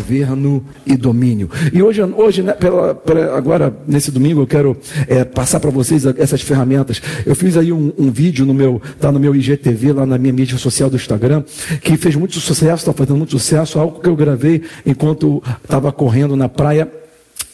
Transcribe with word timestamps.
Governo 0.00 0.64
e 0.86 0.96
domínio. 0.96 1.50
E 1.72 1.82
hoje, 1.82 2.02
hoje 2.02 2.42
né, 2.42 2.52
pela, 2.52 2.94
pela, 2.94 3.36
agora, 3.36 3.72
nesse 3.86 4.10
domingo, 4.10 4.40
eu 4.40 4.46
quero 4.46 4.76
é, 5.06 5.24
passar 5.24 5.60
para 5.60 5.70
vocês 5.70 6.06
essas 6.06 6.40
ferramentas. 6.40 7.00
Eu 7.26 7.36
fiz 7.36 7.56
aí 7.56 7.70
um, 7.70 7.92
um 7.98 8.10
vídeo 8.10 8.46
no 8.46 8.54
meu, 8.54 8.80
tá 8.98 9.12
no 9.12 9.20
meu 9.20 9.36
IGTV, 9.36 9.92
lá 9.92 10.06
na 10.06 10.16
minha 10.16 10.32
mídia 10.32 10.56
social 10.56 10.88
do 10.88 10.96
Instagram, 10.96 11.44
que 11.82 11.96
fez 11.98 12.16
muito 12.16 12.40
sucesso, 12.40 12.82
está 12.82 12.92
fazendo 12.94 13.18
muito 13.18 13.32
sucesso, 13.32 13.78
algo 13.78 14.00
que 14.00 14.08
eu 14.08 14.16
gravei 14.16 14.62
enquanto 14.86 15.42
estava 15.62 15.92
correndo 15.92 16.34
na 16.34 16.48
praia 16.48 16.88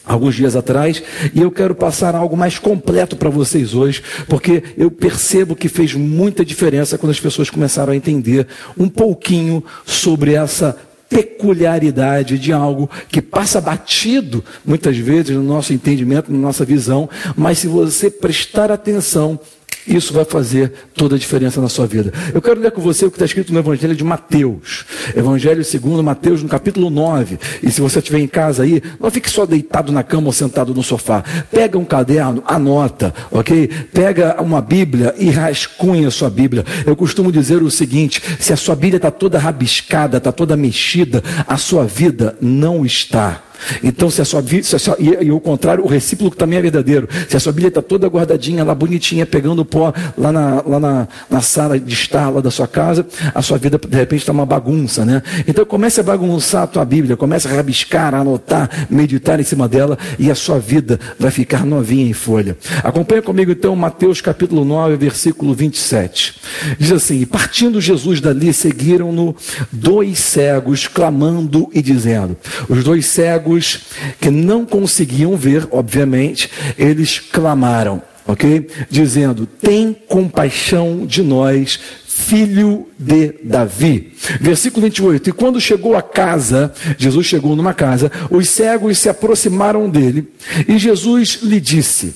alguns 0.05 0.35
dias 0.35 0.55
atrás, 0.55 1.03
e 1.33 1.41
eu 1.41 1.51
quero 1.51 1.75
passar 1.75 2.15
algo 2.15 2.37
mais 2.37 2.57
completo 2.57 3.17
para 3.17 3.29
vocês 3.29 3.73
hoje, 3.73 4.01
porque 4.27 4.63
eu 4.77 4.89
percebo 4.89 5.55
que 5.55 5.67
fez 5.67 5.93
muita 5.93 6.45
diferença 6.45 6.97
quando 6.97 7.11
as 7.11 7.19
pessoas 7.19 7.49
começaram 7.49 7.91
a 7.91 7.95
entender 7.95 8.47
um 8.77 8.87
pouquinho 8.87 9.61
sobre 9.85 10.33
essa 10.33 10.77
peculiaridade 11.09 12.37
de 12.37 12.51
algo 12.51 12.89
que 13.09 13.21
passa 13.21 13.61
batido 13.61 14.43
muitas 14.65 14.97
vezes 14.97 15.35
no 15.35 15.43
nosso 15.43 15.73
entendimento, 15.73 16.31
na 16.31 16.37
nossa 16.37 16.65
visão, 16.65 17.09
mas 17.35 17.59
se 17.59 17.67
você 17.67 18.09
prestar 18.09 18.71
atenção, 18.71 19.39
isso 19.87 20.13
vai 20.13 20.25
fazer 20.25 20.71
toda 20.93 21.15
a 21.15 21.19
diferença 21.19 21.61
na 21.61 21.69
sua 21.69 21.87
vida. 21.87 22.11
Eu 22.33 22.41
quero 22.41 22.59
ler 22.59 22.71
com 22.71 22.81
você 22.81 23.05
o 23.05 23.09
que 23.09 23.15
está 23.15 23.25
escrito 23.25 23.53
no 23.53 23.59
Evangelho 23.59 23.95
de 23.95 24.03
Mateus. 24.03 24.85
Evangelho 25.15 25.63
segundo 25.63 26.03
Mateus, 26.03 26.43
no 26.43 26.49
capítulo 26.49 26.89
9. 26.89 27.39
E 27.63 27.71
se 27.71 27.81
você 27.81 27.99
estiver 27.99 28.19
em 28.19 28.27
casa 28.27 28.63
aí, 28.63 28.81
não 28.99 29.09
fique 29.09 29.29
só 29.29 29.45
deitado 29.45 29.91
na 29.91 30.03
cama 30.03 30.27
ou 30.27 30.33
sentado 30.33 30.73
no 30.73 30.83
sofá. 30.83 31.23
Pega 31.51 31.77
um 31.77 31.85
caderno, 31.85 32.43
anota, 32.45 33.13
ok? 33.31 33.67
Pega 33.93 34.41
uma 34.41 34.61
Bíblia 34.61 35.15
e 35.17 35.29
rascunha 35.29 36.07
a 36.07 36.11
sua 36.11 36.29
Bíblia. 36.29 36.65
Eu 36.85 36.95
costumo 36.95 37.31
dizer 37.31 37.63
o 37.63 37.71
seguinte: 37.71 38.21
se 38.39 38.51
a 38.51 38.57
sua 38.57 38.75
Bíblia 38.75 38.97
está 38.97 39.11
toda 39.11 39.39
rabiscada, 39.39 40.17
está 40.17 40.31
toda 40.31 40.57
mexida, 40.57 41.23
a 41.47 41.57
sua 41.57 41.85
vida 41.85 42.37
não 42.41 42.85
está. 42.85 43.46
Então, 43.83 44.09
se 44.09 44.21
a 44.21 44.25
sua 44.25 44.41
vida, 44.41 44.65
e, 44.99 45.25
e 45.25 45.31
o 45.31 45.39
contrário, 45.39 45.83
o 45.83 45.87
recíproco 45.87 46.35
também 46.35 46.59
é 46.59 46.61
verdadeiro. 46.61 47.07
Se 47.27 47.37
a 47.37 47.39
sua 47.39 47.51
Bíblia 47.51 47.69
está 47.69 47.81
toda 47.81 48.07
guardadinha, 48.07 48.63
lá 48.63 48.75
bonitinha, 48.75 49.25
pegando 49.25 49.63
pó 49.65 49.93
lá, 50.17 50.31
na, 50.31 50.63
lá 50.65 50.79
na, 50.79 51.07
na, 51.29 51.41
sala 51.41 51.79
de 51.79 51.93
estar 51.93 52.29
lá 52.29 52.41
da 52.41 52.51
sua 52.51 52.67
casa, 52.67 53.05
a 53.33 53.41
sua 53.41 53.57
vida 53.57 53.77
de 53.77 53.95
repente 53.95 54.21
está 54.21 54.31
uma 54.31 54.45
bagunça, 54.45 55.05
né? 55.05 55.21
Então 55.47 55.65
comece 55.65 55.99
a 55.99 56.03
bagunçar 56.03 56.63
a 56.63 56.67
tua 56.67 56.85
Bíblia, 56.85 57.15
comece 57.15 57.47
a 57.47 57.51
rabiscar, 57.51 58.13
a 58.13 58.19
anotar, 58.19 58.87
meditar 58.89 59.39
em 59.39 59.43
cima 59.43 59.67
dela 59.67 59.97
e 60.19 60.29
a 60.29 60.35
sua 60.35 60.59
vida 60.59 60.99
vai 61.19 61.31
ficar 61.31 61.65
novinha 61.65 62.09
em 62.09 62.13
folha. 62.13 62.57
Acompanhe 62.83 63.21
comigo 63.21 63.51
então 63.51 63.75
Mateus 63.75 64.21
capítulo 64.21 64.65
9, 64.65 64.95
versículo 64.97 65.53
27. 65.53 66.35
Diz 66.77 66.91
assim: 66.91 67.25
partindo 67.25 67.79
Jesus 67.79 68.21
dali, 68.21 68.53
seguiram-no 68.53 69.35
dois 69.71 70.19
cegos, 70.19 70.87
clamando 70.87 71.69
e 71.73 71.81
dizendo: 71.81 72.35
Os 72.67 72.83
dois 72.83 73.05
cegos 73.05 73.46
cegos 73.47 73.79
que 74.19 74.29
não 74.29 74.65
conseguiam 74.65 75.35
ver, 75.37 75.67
obviamente, 75.71 76.49
eles 76.77 77.19
clamaram, 77.19 78.01
ok? 78.27 78.67
Dizendo: 78.89 79.45
Tem 79.45 79.95
compaixão 80.07 81.05
de 81.05 81.23
nós, 81.23 81.79
filho 82.05 82.87
de 82.99 83.33
Davi. 83.43 84.13
Versículo 84.41 84.83
28. 84.83 85.29
E 85.29 85.33
quando 85.33 85.61
chegou 85.61 85.95
a 85.95 86.01
casa, 86.01 86.73
Jesus 86.97 87.25
chegou 87.25 87.55
numa 87.55 87.73
casa, 87.73 88.11
os 88.29 88.49
cegos 88.49 88.99
se 88.99 89.09
aproximaram 89.09 89.89
dele 89.89 90.27
e 90.67 90.77
Jesus 90.77 91.39
lhe 91.41 91.59
disse: 91.59 92.15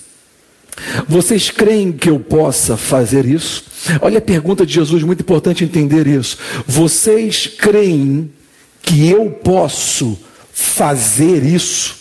Vocês 1.07 1.49
creem 1.49 1.91
que 1.91 2.09
eu 2.09 2.19
possa 2.19 2.75
fazer 2.75 3.25
isso? 3.25 3.63
Olha 4.01 4.19
a 4.19 4.21
pergunta 4.21 4.65
de 4.65 4.73
Jesus, 4.73 5.01
muito 5.01 5.21
importante 5.21 5.63
entender 5.63 6.05
isso. 6.05 6.37
Vocês 6.67 7.47
creem 7.47 8.29
que 8.81 9.09
eu 9.09 9.29
posso 9.29 10.17
fazer 10.61 11.43
isso. 11.43 12.00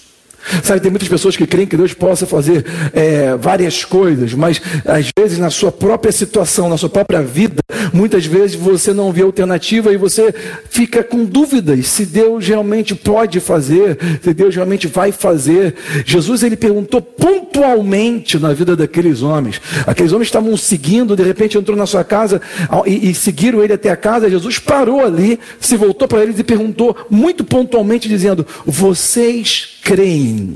Sabe, 0.62 0.80
tem 0.80 0.90
muitas 0.90 1.08
pessoas 1.08 1.36
que 1.36 1.46
creem 1.46 1.66
que 1.66 1.76
Deus 1.76 1.92
possa 1.92 2.26
fazer 2.26 2.64
é, 2.92 3.36
várias 3.36 3.84
coisas, 3.84 4.34
mas 4.34 4.60
às 4.84 5.08
vezes 5.16 5.38
na 5.38 5.50
sua 5.50 5.70
própria 5.70 6.10
situação, 6.10 6.68
na 6.68 6.76
sua 6.76 6.88
própria 6.88 7.22
vida, 7.22 7.60
muitas 7.92 8.24
vezes 8.26 8.56
você 8.56 8.92
não 8.92 9.12
vê 9.12 9.22
alternativa 9.22 9.92
e 9.92 9.96
você 9.96 10.34
fica 10.68 11.04
com 11.04 11.24
dúvidas 11.24 11.86
se 11.86 12.06
Deus 12.06 12.46
realmente 12.46 12.94
pode 12.94 13.38
fazer, 13.40 13.98
se 14.22 14.32
Deus 14.32 14.54
realmente 14.54 14.86
vai 14.86 15.12
fazer. 15.12 15.74
Jesus 16.04 16.42
ele 16.42 16.56
perguntou 16.56 17.00
pontualmente 17.02 18.38
na 18.38 18.52
vida 18.52 18.74
daqueles 18.74 19.22
homens. 19.22 19.60
Aqueles 19.86 20.12
homens 20.12 20.28
estavam 20.28 20.56
seguindo, 20.56 21.16
de 21.16 21.22
repente 21.22 21.58
entrou 21.58 21.76
na 21.76 21.86
sua 21.86 22.02
casa 22.04 22.40
e, 22.86 23.10
e 23.10 23.14
seguiram 23.14 23.62
ele 23.62 23.72
até 23.72 23.90
a 23.90 23.96
casa. 23.96 24.30
Jesus 24.30 24.58
parou 24.58 25.04
ali, 25.04 25.38
se 25.60 25.76
voltou 25.76 26.08
para 26.08 26.22
eles 26.22 26.38
e 26.38 26.44
perguntou 26.44 26.96
muito 27.10 27.44
pontualmente, 27.44 28.08
dizendo: 28.08 28.46
Vocês 28.64 29.79
creem, 29.82 30.54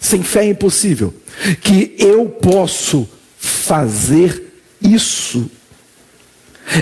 sem 0.00 0.22
fé 0.22 0.44
é 0.44 0.50
impossível, 0.50 1.14
que 1.62 1.94
eu 1.98 2.28
posso 2.28 3.08
fazer 3.38 4.52
isso. 4.80 5.50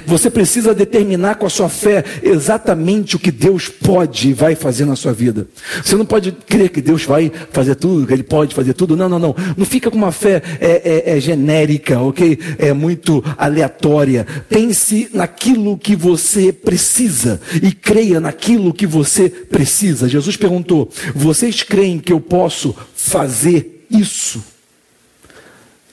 Você 0.07 0.31
precisa 0.31 0.75
determinar 0.75 1.37
com 1.37 1.47
a 1.47 1.51
sua 1.51 1.69
fé 1.69 2.05
exatamente 2.23 3.17
o 3.17 3.19
que 3.19 3.31
Deus 3.31 3.69
pode 3.69 4.31
e 4.31 4.33
vai 4.33 4.55
fazer 4.55 4.85
na 4.85 4.97
sua 4.97 5.13
vida. 5.13 5.47
Você 5.83 5.97
não 5.97 6.07
pode 6.07 6.33
crer 6.33 6.71
que 6.71 6.81
Deus 6.81 7.05
vai 7.05 7.31
fazer 7.53 7.75
tudo, 7.75 8.07
que 8.07 8.13
Ele 8.13 8.23
pode 8.23 8.55
fazer 8.55 8.75
tudo. 8.75 8.97
Não, 8.97 9.09
não, 9.09 9.19
não. 9.19 9.37
Não 9.57 9.67
fica 9.67 9.91
com 9.91 9.97
uma 9.97 10.13
fé 10.13 10.43
é, 10.61 11.11
é, 11.11 11.17
é 11.17 11.21
genérica, 11.21 12.01
ok? 12.01 12.39
É 12.59 12.73
muito 12.73 13.23
aleatória. 13.37 14.27
Pense 14.49 15.09
naquilo 15.13 15.77
que 15.77 15.95
você 15.95 16.53
precisa 16.53 17.41
e 17.63 17.73
creia 17.73 18.21
naquilo 18.21 18.73
que 18.73 18.87
você 18.87 19.29
precisa. 19.29 20.09
Jesus 20.09 20.37
perguntou: 20.37 20.91
Vocês 21.15 21.63
creem 21.63 21.99
que 21.99 22.13
eu 22.13 22.21
posso 22.21 22.75
fazer 22.95 23.87
isso? 23.91 24.43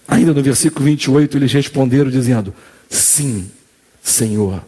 Ainda 0.07 0.33
no 0.33 0.43
versículo 0.43 0.85
28, 0.85 1.37
eles 1.37 1.53
responderam 1.53 2.09
dizendo: 2.09 2.53
Sim. 2.89 3.45
Senhor, 4.01 4.63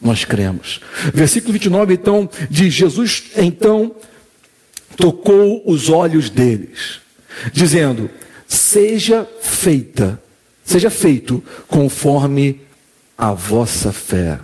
nós 0.00 0.24
cremos. 0.24 0.80
Versículo 1.12 1.52
29, 1.52 1.94
então, 1.94 2.28
diz: 2.50 2.74
Jesus 2.74 3.24
então 3.36 3.94
tocou 4.96 5.62
os 5.66 5.88
olhos 5.88 6.28
deles, 6.28 7.00
dizendo: 7.52 8.10
Seja 8.46 9.26
feita, 9.40 10.20
seja 10.64 10.90
feito 10.90 11.42
conforme 11.68 12.60
a 13.16 13.32
vossa 13.32 13.92
fé. 13.92 14.38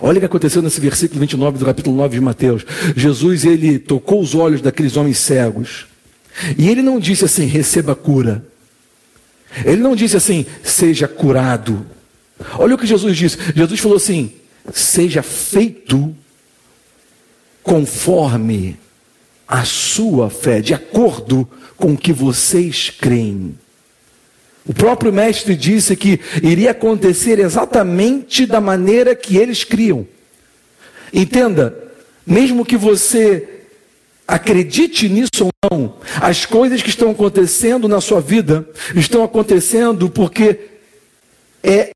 Olha 0.00 0.18
o 0.18 0.20
que 0.20 0.26
aconteceu 0.26 0.60
nesse 0.60 0.80
versículo 0.80 1.20
29 1.20 1.58
do 1.58 1.64
capítulo 1.64 1.96
9 1.96 2.16
de 2.16 2.20
Mateus. 2.20 2.64
Jesus, 2.94 3.44
ele 3.44 3.78
tocou 3.78 4.20
os 4.20 4.34
olhos 4.34 4.60
daqueles 4.60 4.96
homens 4.96 5.18
cegos. 5.18 5.86
E 6.56 6.68
ele 6.68 6.82
não 6.82 7.00
disse 7.00 7.24
assim, 7.24 7.46
receba 7.46 7.94
cura. 7.94 8.44
Ele 9.64 9.80
não 9.80 9.96
disse 9.96 10.16
assim, 10.16 10.44
seja 10.62 11.08
curado. 11.08 11.86
Olha 12.58 12.74
o 12.74 12.78
que 12.78 12.86
Jesus 12.86 13.16
disse. 13.16 13.38
Jesus 13.54 13.80
falou 13.80 13.96
assim: 13.96 14.32
seja 14.72 15.22
feito 15.22 16.14
conforme 17.62 18.78
a 19.46 19.64
sua 19.64 20.28
fé, 20.30 20.60
de 20.60 20.74
acordo 20.74 21.48
com 21.76 21.92
o 21.92 21.96
que 21.96 22.12
vocês 22.12 22.90
creem. 22.90 23.56
O 24.66 24.74
próprio 24.74 25.10
mestre 25.10 25.56
disse 25.56 25.96
que 25.96 26.20
iria 26.42 26.72
acontecer 26.72 27.38
exatamente 27.38 28.44
da 28.44 28.60
maneira 28.60 29.14
que 29.14 29.38
eles 29.38 29.64
criam. 29.64 30.06
Entenda, 31.12 31.74
mesmo 32.26 32.66
que 32.66 32.76
você 32.76 33.48
acredite 34.26 35.08
nisso 35.08 35.46
ou 35.46 35.70
não, 35.70 35.96
as 36.20 36.44
coisas 36.44 36.82
que 36.82 36.90
estão 36.90 37.10
acontecendo 37.10 37.88
na 37.88 38.02
sua 38.02 38.20
vida 38.20 38.68
estão 38.94 39.24
acontecendo 39.24 40.10
porque 40.10 40.60
é 41.62 41.87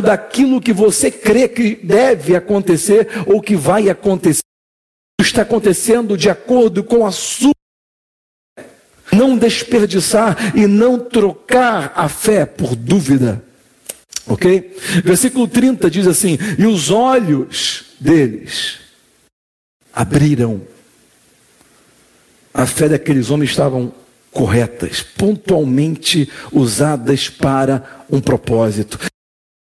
daquilo 0.00 0.60
que 0.60 0.72
você 0.72 1.10
crê 1.10 1.48
que 1.48 1.74
deve 1.76 2.34
acontecer 2.34 3.08
ou 3.26 3.40
que 3.40 3.56
vai 3.56 3.88
acontecer. 3.88 4.42
Está 5.20 5.42
acontecendo 5.42 6.16
de 6.16 6.30
acordo 6.30 6.84
com 6.84 7.06
a 7.06 7.10
sua. 7.10 7.52
Não 9.12 9.36
desperdiçar 9.36 10.56
e 10.56 10.66
não 10.66 10.98
trocar 10.98 11.92
a 11.96 12.08
fé 12.08 12.44
por 12.44 12.76
dúvida. 12.76 13.42
Ok? 14.26 14.76
Versículo 15.04 15.46
30 15.46 15.90
diz 15.90 16.06
assim: 16.06 16.38
E 16.58 16.66
os 16.66 16.90
olhos 16.90 17.84
deles 18.00 18.78
abriram. 19.92 20.60
a 22.52 22.66
fé 22.66 22.88
daqueles 22.88 23.30
homens 23.30 23.50
estavam 23.50 23.92
corretas, 24.30 25.02
pontualmente 25.02 26.30
usadas 26.52 27.30
para 27.30 28.04
um 28.10 28.20
propósito. 28.20 28.98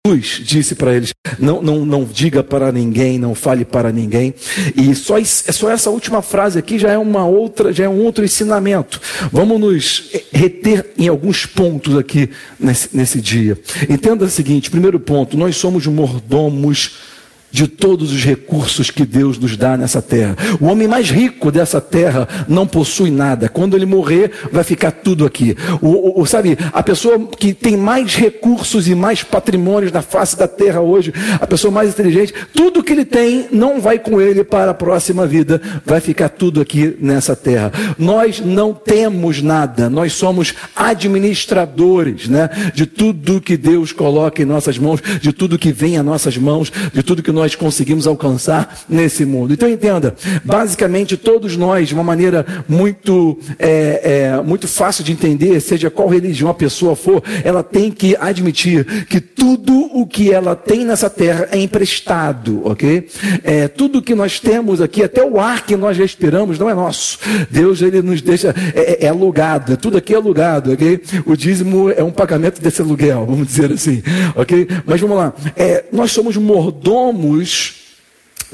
Jesus 0.07 0.43
disse 0.45 0.75
para 0.75 0.95
eles: 0.95 1.15
não, 1.39 1.63
não, 1.63 1.87
não 1.87 2.05
diga 2.05 2.45
para 2.45 2.71
ninguém, 2.71 3.19
não 3.19 3.35
fale 3.35 3.65
para 3.65 3.91
ninguém. 3.91 4.35
E 4.77 4.95
só, 4.95 5.17
é 5.17 5.25
só 5.25 5.71
essa 5.71 5.89
última 5.89 6.21
frase 6.21 6.59
aqui 6.59 6.79
já 6.79 6.91
é 6.91 6.99
uma 6.99 7.27
outra, 7.27 7.73
já 7.73 7.85
é 7.85 7.89
um 7.89 8.03
outro 8.03 8.23
ensinamento. 8.23 9.01
Vamos 9.33 9.59
nos 9.59 10.11
reter 10.31 10.91
em 10.99 11.09
alguns 11.09 11.47
pontos 11.47 11.97
aqui 11.97 12.29
nesse, 12.61 12.95
nesse 12.95 13.19
dia. 13.19 13.59
Entenda 13.89 14.27
o 14.27 14.29
seguinte: 14.29 14.71
primeiro 14.71 15.01
ponto, 15.01 15.39
nós 15.39 15.57
somos 15.57 15.87
mordomos 15.87 17.14
de 17.55 17.69
todos 17.69 18.13
os 18.13 18.25
recursos 18.25 18.91
que 18.91 19.07
Deus 19.07 19.39
nos 19.39 19.57
dá 19.57 19.77
nessa 19.77 20.03
terra. 20.03 20.37
O 20.61 20.67
homem 20.67 20.89
mais 20.89 21.09
rico 21.09 21.53
dessa 21.53 21.81
terra 21.81 22.27
não 22.49 22.67
possui 22.67 23.13
nada. 23.13 23.49
Quando 23.49 23.77
ele 23.77 23.87
morrer, 23.87 24.33
vai 24.51 24.65
ficar 24.65 24.91
tudo 24.91 25.25
aqui. 25.25 25.57
O, 25.81 26.21
o, 26.21 26.27
sabe, 26.27 26.59
a 26.73 26.83
pessoa 26.83 27.17
que 27.39 27.55
tem 27.55 27.77
mais 27.77 28.17
recursos 28.17 28.89
e 28.89 28.95
mais 28.97 29.23
patrimônios 29.23 29.93
na 29.93 30.03
face 30.03 30.37
da 30.37 30.49
terra 30.49 30.81
hoje, 30.81 31.15
a 31.41 31.47
pessoa 31.47 31.71
mais 31.71 31.91
inteligente, 31.91 32.35
tudo 32.53 32.83
que 32.83 32.93
ele 32.93 33.05
tem 33.05 33.47
não 33.53 33.81
vai 33.81 34.01
com 34.01 34.21
ele 34.21 34.43
para 34.43 34.73
a 34.73 34.75
próxima 34.75 35.25
vida, 35.25 35.63
vai 35.87 36.01
ficar 36.01 36.31
tudo 36.31 36.61
aqui 36.61 36.97
nessa 37.01 37.37
terra. 37.37 37.71
Nós 37.97 38.41
não 38.41 38.75
temos 38.75 39.41
nada, 39.41 39.89
nós 39.89 40.13
somos 40.15 40.55
administradores, 40.75 42.27
né, 42.27 42.51
de 42.75 42.85
tudo 42.85 43.41
que 43.41 43.57
Deus 43.57 43.93
coloca 43.93 44.43
em 44.43 44.45
nossas 44.45 44.77
mãos, 44.77 45.01
de 45.21 45.33
tudo 45.33 45.57
que 45.57 45.71
vem 45.71 45.97
a 45.97 46.03
nossas 46.03 46.37
mãos, 46.37 46.73
de 46.93 47.01
tudo 47.01 47.23
que 47.23 47.31
nós 47.31 47.44
nós 47.45 47.55
conseguimos 47.55 48.07
alcançar 48.07 48.85
nesse 48.89 49.25
mundo. 49.27 49.53
Então 49.53 49.69
entenda, 49.69 50.15
basicamente 50.43 51.15
todos 51.15 51.57
nós, 51.59 51.89
de 51.89 51.95
uma 51.95 52.03
maneira 52.03 52.65
muito, 52.67 53.39
é, 53.59 54.37
é, 54.39 54.43
muito 54.43 54.67
fácil 54.67 55.05
de 55.05 55.13
entender, 55.13 55.61
seja 55.61 55.91
qual 55.91 56.09
religião 56.09 56.49
a 56.49 56.55
pessoa 56.55 56.97
for, 56.97 57.23
ela 57.45 57.63
tem 57.63 57.91
que 57.91 58.17
admitir 58.19 59.05
que 59.07 59.21
tudo 59.21 59.91
o 59.95 60.07
que 60.07 60.33
ela 60.33 60.57
tem 60.57 60.87
nessa 60.87 61.11
terra 61.11 61.49
é 61.51 61.59
emprestado, 61.59 62.63
ok? 62.65 63.09
É, 63.43 63.69
tudo 63.69 64.01
que 64.01 64.15
nós 64.15 64.41
temos 64.41 64.81
aqui, 64.81 65.03
até 65.03 65.23
o 65.23 65.39
ar 65.39 65.67
que 65.67 65.77
nós 65.77 65.99
respiramos, 65.99 66.59
não 66.59 66.71
é 66.71 66.75
nosso. 66.75 67.19
Deus 67.51 67.83
ele 67.83 68.01
nos 68.01 68.23
deixa, 68.23 68.55
é, 68.75 69.05
é, 69.05 69.05
é 69.05 69.09
alugado, 69.09 69.77
tudo 69.77 69.99
aqui 69.99 70.15
é 70.15 70.17
alugado, 70.17 70.73
ok? 70.73 71.01
O 71.27 71.37
dízimo 71.37 71.91
é 71.91 72.03
um 72.03 72.11
pagamento 72.11 72.63
desse 72.63 72.81
aluguel, 72.81 73.27
vamos 73.27 73.47
dizer 73.49 73.71
assim, 73.71 74.03
ok? 74.35 74.67
Mas 74.87 74.99
vamos 74.99 75.17
lá, 75.19 75.35
é, 75.55 75.85
nós 75.93 76.11
somos 76.11 76.39
mordomos 76.39 77.34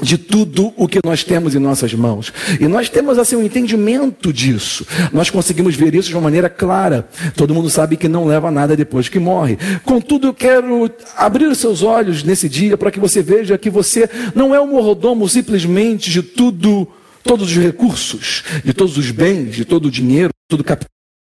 de 0.01 0.17
tudo 0.17 0.73
o 0.75 0.87
que 0.87 0.99
nós 1.03 1.23
temos 1.23 1.55
em 1.55 1.59
nossas 1.59 1.93
mãos. 1.93 2.33
E 2.59 2.67
nós 2.67 2.89
temos 2.89 3.17
assim 3.17 3.35
um 3.35 3.43
entendimento 3.43 4.33
disso. 4.33 4.85
Nós 5.11 5.29
conseguimos 5.29 5.75
ver 5.75 5.93
isso 5.95 6.09
de 6.09 6.15
uma 6.15 6.21
maneira 6.21 6.49
clara. 6.49 7.07
Todo 7.35 7.53
mundo 7.53 7.69
sabe 7.69 7.97
que 7.97 8.07
não 8.07 8.25
leva 8.25 8.51
nada 8.51 8.75
depois 8.75 9.07
que 9.07 9.19
morre. 9.19 9.57
Contudo, 9.83 10.27
eu 10.27 10.33
quero 10.33 10.89
abrir 11.15 11.45
os 11.45 11.57
seus 11.57 11.83
olhos 11.83 12.23
nesse 12.23 12.49
dia 12.49 12.77
para 12.77 12.91
que 12.91 12.99
você 12.99 13.21
veja 13.21 13.57
que 13.57 13.69
você 13.69 14.09
não 14.35 14.53
é 14.53 14.59
um 14.59 14.67
mordomo 14.67 15.27
simplesmente 15.29 16.09
de 16.09 16.21
tudo, 16.21 16.87
todos 17.23 17.51
os 17.51 17.57
recursos, 17.57 18.43
de 18.63 18.73
todos 18.73 18.97
os 18.97 19.11
bens, 19.11 19.55
de 19.55 19.65
todo 19.65 19.85
o 19.85 19.91
dinheiro, 19.91 20.31
todo 20.49 20.61
o 20.61 20.63
capital 20.63 20.89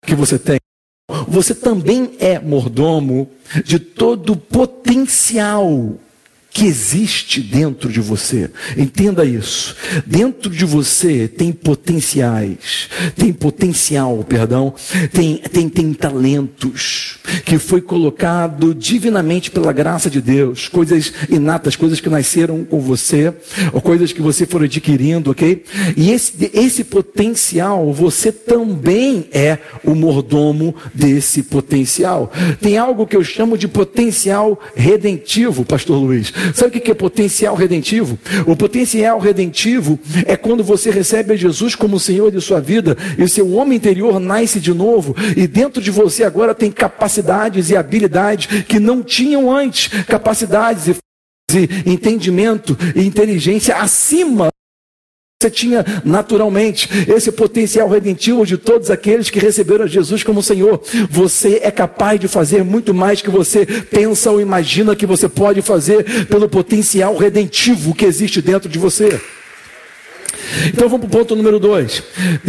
que 0.06 0.14
você 0.14 0.38
tem. 0.38 0.58
Você 1.28 1.54
também 1.54 2.12
é 2.18 2.38
mordomo 2.38 3.30
de 3.62 3.78
todo 3.78 4.32
o 4.32 4.36
potencial 4.36 5.98
que 6.54 6.66
existe 6.66 7.40
dentro 7.40 7.90
de 7.90 8.00
você. 8.00 8.48
Entenda 8.78 9.24
isso. 9.24 9.74
Dentro 10.06 10.48
de 10.48 10.64
você 10.64 11.26
tem 11.26 11.50
potenciais, 11.50 12.88
tem 13.16 13.32
potencial, 13.32 14.24
perdão, 14.26 14.72
tem, 15.12 15.38
tem, 15.38 15.68
tem 15.68 15.92
talentos 15.92 17.18
que 17.44 17.58
foi 17.58 17.80
colocado 17.80 18.72
divinamente 18.72 19.50
pela 19.50 19.72
graça 19.72 20.08
de 20.08 20.20
Deus, 20.20 20.68
coisas 20.68 21.12
inatas, 21.28 21.74
coisas 21.74 22.00
que 22.00 22.08
nasceram 22.08 22.64
com 22.64 22.80
você, 22.80 23.34
ou 23.72 23.80
coisas 23.80 24.12
que 24.12 24.22
você 24.22 24.46
for 24.46 24.62
adquirindo, 24.62 25.32
ok? 25.32 25.64
E 25.96 26.12
esse, 26.12 26.50
esse 26.54 26.84
potencial, 26.84 27.92
você 27.92 28.30
também 28.30 29.26
é 29.32 29.58
o 29.82 29.96
mordomo 29.96 30.72
desse 30.94 31.42
potencial. 31.42 32.32
Tem 32.60 32.78
algo 32.78 33.08
que 33.08 33.16
eu 33.16 33.24
chamo 33.24 33.58
de 33.58 33.66
potencial 33.66 34.60
redentivo, 34.76 35.64
pastor 35.64 35.98
Luiz. 35.98 36.32
Sabe 36.52 36.78
o 36.78 36.80
que 36.80 36.90
é 36.90 36.94
potencial 36.94 37.54
redentivo? 37.54 38.18
O 38.46 38.56
potencial 38.56 39.18
redentivo 39.18 39.98
é 40.26 40.36
quando 40.36 40.62
você 40.62 40.90
recebe 40.90 41.32
a 41.34 41.36
Jesus 41.36 41.74
como 41.74 42.00
Senhor 42.00 42.30
de 42.30 42.40
sua 42.40 42.60
vida 42.60 42.96
e 43.16 43.22
o 43.22 43.28
seu 43.28 43.52
homem 43.52 43.76
interior 43.76 44.18
nasce 44.18 44.60
de 44.60 44.74
novo 44.74 45.14
e 45.36 45.46
dentro 45.46 45.80
de 45.80 45.90
você 45.90 46.24
agora 46.24 46.54
tem 46.54 46.70
capacidades 46.70 47.70
e 47.70 47.76
habilidades 47.76 48.64
que 48.64 48.78
não 48.78 49.02
tinham 49.02 49.54
antes, 49.54 49.88
capacidades 50.04 50.88
e 50.88 50.96
entendimento 51.86 52.76
e 52.94 53.04
inteligência 53.04 53.76
acima 53.76 54.48
você 55.44 55.50
tinha 55.50 55.84
naturalmente 56.04 56.88
esse 57.06 57.30
potencial 57.30 57.88
redentivo 57.88 58.46
de 58.46 58.56
todos 58.56 58.90
aqueles 58.90 59.28
que 59.28 59.38
receberam 59.38 59.86
Jesus 59.86 60.22
como 60.22 60.42
Senhor. 60.42 60.80
Você 61.10 61.60
é 61.62 61.70
capaz 61.70 62.18
de 62.18 62.28
fazer 62.28 62.64
muito 62.64 62.94
mais 62.94 63.20
que 63.20 63.28
você 63.28 63.66
pensa 63.66 64.30
ou 64.30 64.40
imagina 64.40 64.96
que 64.96 65.04
você 65.04 65.28
pode 65.28 65.60
fazer 65.60 66.26
pelo 66.26 66.48
potencial 66.48 67.16
redentivo 67.16 67.94
que 67.94 68.06
existe 68.06 68.40
dentro 68.40 68.68
de 68.68 68.78
você. 68.78 69.20
Então 70.68 70.88
vamos 70.88 71.06
para 71.06 71.16
o 71.16 71.20
ponto 71.20 71.36
número 71.36 71.58
dois. 71.58 72.02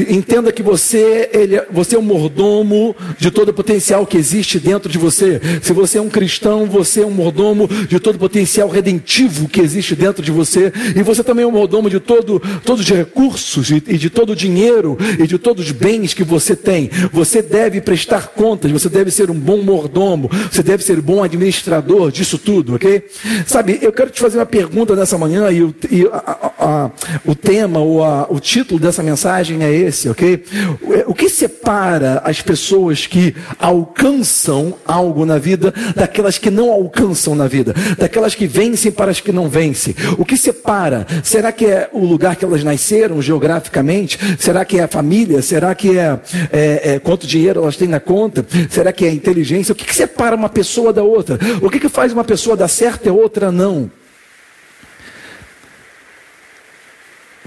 Entenda 0.10 0.52
que 0.52 0.64
você, 0.64 1.30
ele, 1.34 1.62
você 1.72 1.96
é 1.96 2.00
um 2.00 2.04
mordomo 2.04 2.96
de 3.18 3.32
todo 3.32 3.50
o 3.50 3.54
potencial 3.54 4.06
que 4.06 4.18
existe 4.18 4.60
dentro 4.60 4.90
de 4.92 4.98
você. 4.98 5.42
Se 5.62 5.74
você 5.74 5.98
é 5.98 6.02
um 6.02 6.10
cristão, 6.10 6.66
você 6.66 7.02
é 7.02 7.06
um 7.06 7.12
mordomo 7.12 7.68
de 7.88 8.00
todo 8.00 8.16
o 8.16 8.20
potencial 8.20 8.70
redentivo 8.70 9.48
que 9.48 9.62
existe 9.62 9.96
dentro 9.96 10.24
de 10.24 10.32
você. 10.32 10.72
E 10.96 11.04
você 11.04 11.24
também 11.24 11.44
é 11.44 11.48
um 11.48 11.52
mordomo 11.52 11.90
de 11.90 12.00
todo, 12.00 12.42
todos 12.64 12.82
os 12.82 12.90
recursos 12.90 13.70
e, 13.70 13.84
e 13.88 13.98
de 13.98 14.10
todo 14.10 14.32
o 14.32 14.36
dinheiro 14.36 14.98
e 15.20 15.28
de 15.28 15.38
todos 15.38 15.66
os 15.66 15.72
bens 15.72 16.14
que 16.14 16.24
você 16.24 16.56
tem. 16.56 16.90
Você 17.12 17.42
deve 17.42 17.82
prestar 17.82 18.28
contas, 18.28 18.72
você 18.72 18.90
deve 18.90 19.12
ser 19.12 19.30
um 19.30 19.40
bom 19.40 19.62
mordomo, 19.62 20.30
você 20.52 20.64
deve 20.64 20.84
ser 20.84 21.00
um 21.00 21.02
bom 21.02 21.24
administrador 21.24 22.12
disso 22.12 22.38
tudo, 22.38 22.76
ok? 22.76 23.06
Sabe, 23.46 23.80
eu 23.82 23.92
quero 23.92 24.10
te 24.10 24.20
fazer 24.20 24.38
uma 24.38 24.46
pergunta 24.46 24.96
nessa 24.96 25.18
manhã 25.18 25.50
e, 25.52 25.64
o, 25.64 25.76
e 25.90 26.06
a, 26.12 26.52
a, 26.60 26.86
a, 26.86 26.92
o 27.26 27.36
tema, 27.36 27.80
o, 27.86 28.04
a, 28.04 28.28
o 28.30 28.40
título 28.40 28.80
dessa 28.80 29.04
mensagem 29.04 29.64
é 29.64 29.72
esse, 29.72 30.10
ok? 30.10 30.44
O 31.06 31.14
que 31.14 31.30
separa 31.30 32.22
as 32.26 32.42
pessoas 32.42 33.06
que 33.06 33.36
alcançam 33.60 34.76
algo 34.86 35.26
na 35.26 35.38
vida 35.38 35.74
daquelas 35.96 36.38
que 36.38 36.50
não 36.50 36.72
alcançam 36.72 37.36
na 37.36 37.48
vida? 37.48 37.74
Daquelas 37.98 38.34
que 38.34 38.48
vencem 38.48 38.92
para 38.92 39.12
as 39.12 39.20
que 39.20 39.32
não 39.32 39.48
vencem? 39.48 39.96
O 40.18 40.26
que 40.26 40.36
separa? 40.36 41.06
Será 41.24 41.52
que 41.52 41.66
é 41.66 41.90
o 41.94 42.06
lugar 42.06 42.36
que 42.36 42.44
elas 42.44 42.64
nasceram 42.64 43.22
geograficamente? 43.22 44.18
Será 44.40 44.66
que 44.66 44.80
é 44.80 44.84
a 44.84 44.88
família? 44.88 45.42
Será 45.42 45.76
que 45.76 45.98
é, 45.98 46.20
é, 46.52 46.94
é 46.94 47.00
quanto 47.00 47.28
dinheiro 47.28 47.62
elas 47.62 47.78
têm 47.78 47.88
na 47.88 48.00
conta? 48.00 48.46
Será 48.70 48.92
que 48.92 49.06
é 49.06 49.10
a 49.10 49.14
inteligência? 49.14 49.74
O 49.74 49.76
que, 49.76 49.86
que 49.86 49.96
separa 49.96 50.36
uma 50.36 50.50
pessoa 50.50 50.92
da 50.92 51.04
outra? 51.04 51.38
O 51.62 51.70
que, 51.70 51.80
que 51.80 51.90
faz 51.90 52.12
uma 52.12 52.24
pessoa 52.24 52.58
dar 52.58 52.68
certo 52.68 53.06
e 53.06 53.10
outra 53.10 53.52
não? 53.52 53.90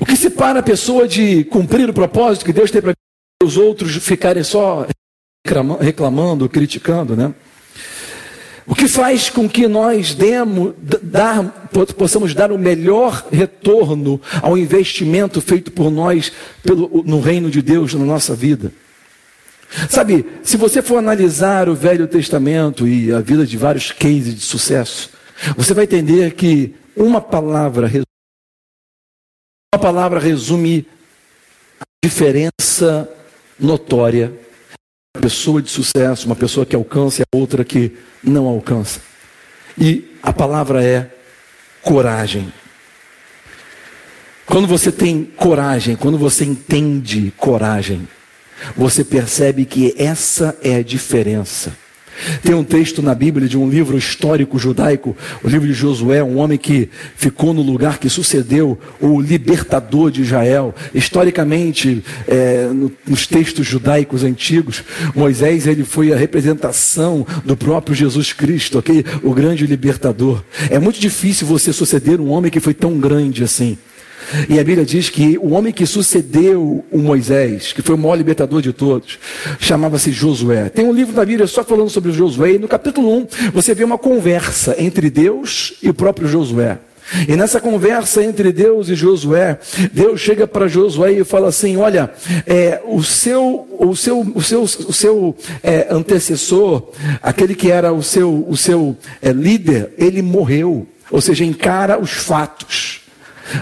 O 0.00 0.06
que 0.06 0.16
separa 0.16 0.60
a 0.60 0.62
pessoa 0.62 1.08
de 1.08 1.44
cumprir 1.44 1.88
o 1.90 1.94
propósito 1.94 2.44
que 2.44 2.52
Deus 2.52 2.70
tem 2.70 2.80
para 2.80 2.94
os 3.42 3.56
outros 3.56 3.96
ficarem 3.96 4.42
só 4.42 4.86
reclamando, 5.80 6.48
criticando, 6.48 7.16
né? 7.16 7.34
O 8.66 8.74
que 8.74 8.86
faz 8.86 9.30
com 9.30 9.48
que 9.48 9.66
nós 9.66 10.14
demos, 10.14 10.74
dar, 11.02 11.70
possamos 11.96 12.34
dar 12.34 12.52
o 12.52 12.58
melhor 12.58 13.26
retorno 13.32 14.20
ao 14.42 14.58
investimento 14.58 15.40
feito 15.40 15.72
por 15.72 15.90
nós 15.90 16.30
pelo, 16.62 17.02
no 17.06 17.18
reino 17.18 17.50
de 17.50 17.62
Deus 17.62 17.94
na 17.94 18.04
nossa 18.04 18.34
vida? 18.34 18.70
Sabe, 19.88 20.26
se 20.42 20.58
você 20.58 20.82
for 20.82 20.98
analisar 20.98 21.68
o 21.68 21.74
Velho 21.74 22.06
Testamento 22.06 22.86
e 22.86 23.10
a 23.10 23.20
vida 23.20 23.46
de 23.46 23.56
vários 23.56 23.90
cases 23.90 24.34
de 24.34 24.40
sucesso, 24.42 25.10
você 25.56 25.72
vai 25.72 25.84
entender 25.84 26.34
que 26.34 26.74
uma 26.94 27.22
palavra 27.22 27.86
uma 29.78 29.82
palavra 29.82 30.18
resume 30.18 30.84
a 31.80 31.84
diferença 32.04 33.08
notória. 33.60 34.32
Uma 35.16 35.22
pessoa 35.22 35.62
de 35.62 35.70
sucesso, 35.70 36.26
uma 36.26 36.34
pessoa 36.34 36.66
que 36.66 36.74
alcança 36.74 37.22
e 37.22 37.24
a 37.24 37.38
outra 37.38 37.64
que 37.64 37.96
não 38.20 38.46
alcança. 38.46 39.00
E 39.80 40.16
a 40.20 40.32
palavra 40.32 40.82
é 40.82 41.08
coragem. 41.80 42.52
Quando 44.46 44.66
você 44.66 44.90
tem 44.90 45.24
coragem, 45.24 45.94
quando 45.94 46.18
você 46.18 46.44
entende 46.44 47.32
coragem, 47.36 48.08
você 48.76 49.04
percebe 49.04 49.64
que 49.64 49.94
essa 49.96 50.58
é 50.60 50.74
a 50.74 50.82
diferença. 50.82 51.72
Tem 52.42 52.54
um 52.54 52.64
texto 52.64 53.02
na 53.02 53.14
Bíblia 53.14 53.48
de 53.48 53.56
um 53.56 53.68
livro 53.68 53.96
histórico 53.96 54.58
judaico, 54.58 55.16
o 55.42 55.48
livro 55.48 55.66
de 55.66 55.72
Josué, 55.72 56.22
um 56.22 56.38
homem 56.38 56.58
que 56.58 56.88
ficou 57.16 57.52
no 57.54 57.62
lugar 57.62 57.98
que 57.98 58.08
sucedeu 58.08 58.78
o 59.00 59.20
libertador 59.20 60.10
de 60.10 60.22
Israel. 60.22 60.74
Historicamente, 60.94 62.02
é, 62.26 62.68
no, 62.72 62.90
nos 63.06 63.26
textos 63.26 63.66
judaicos 63.66 64.24
antigos, 64.24 64.82
Moisés 65.14 65.66
ele 65.66 65.84
foi 65.84 66.12
a 66.12 66.16
representação 66.16 67.26
do 67.44 67.56
próprio 67.56 67.94
Jesus 67.94 68.32
Cristo, 68.32 68.78
ok? 68.78 69.04
O 69.22 69.32
grande 69.32 69.66
libertador. 69.66 70.42
É 70.70 70.78
muito 70.78 71.00
difícil 71.00 71.46
você 71.46 71.72
suceder 71.72 72.20
um 72.20 72.30
homem 72.30 72.50
que 72.50 72.60
foi 72.60 72.74
tão 72.74 72.98
grande 72.98 73.42
assim. 73.44 73.78
E 74.48 74.58
a 74.58 74.64
Bíblia 74.64 74.84
diz 74.84 75.08
que 75.08 75.38
o 75.38 75.50
homem 75.50 75.72
que 75.72 75.86
sucedeu 75.86 76.84
o 76.90 76.98
Moisés, 76.98 77.72
que 77.72 77.82
foi 77.82 77.94
o 77.94 77.98
maior 77.98 78.16
libertador 78.16 78.60
de 78.60 78.72
todos, 78.72 79.18
chamava-se 79.58 80.12
Josué. 80.12 80.68
Tem 80.68 80.84
um 80.84 80.92
livro 80.92 81.14
da 81.14 81.24
Bíblia 81.24 81.46
só 81.46 81.64
falando 81.64 81.90
sobre 81.90 82.12
Josué, 82.12 82.52
e 82.52 82.58
no 82.58 82.68
capítulo 82.68 83.16
1 83.18 83.26
você 83.52 83.74
vê 83.74 83.84
uma 83.84 83.98
conversa 83.98 84.74
entre 84.78 85.10
Deus 85.10 85.74
e 85.82 85.88
o 85.88 85.94
próprio 85.94 86.28
Josué. 86.28 86.78
E 87.26 87.36
nessa 87.36 87.60
conversa 87.60 88.22
entre 88.22 88.52
Deus 88.52 88.88
e 88.88 88.94
Josué, 88.94 89.58
Deus 89.92 90.20
chega 90.20 90.46
para 90.46 90.68
Josué 90.68 91.12
e 91.12 91.24
fala 91.24 91.48
assim: 91.48 91.76
Olha, 91.78 92.10
é, 92.46 92.82
o 92.86 93.02
seu, 93.02 93.66
o 93.78 93.96
seu, 93.96 94.20
o 94.34 94.42
seu, 94.42 94.62
o 94.62 94.92
seu 94.92 95.36
é, 95.62 95.86
antecessor, 95.90 96.90
aquele 97.22 97.54
que 97.54 97.70
era 97.70 97.92
o 97.92 98.02
seu, 98.02 98.46
o 98.46 98.56
seu 98.56 98.96
é, 99.22 99.32
líder, 99.32 99.94
ele 99.96 100.20
morreu. 100.20 100.86
Ou 101.10 101.22
seja, 101.22 101.44
encara 101.44 101.98
os 101.98 102.10
fatos. 102.10 103.07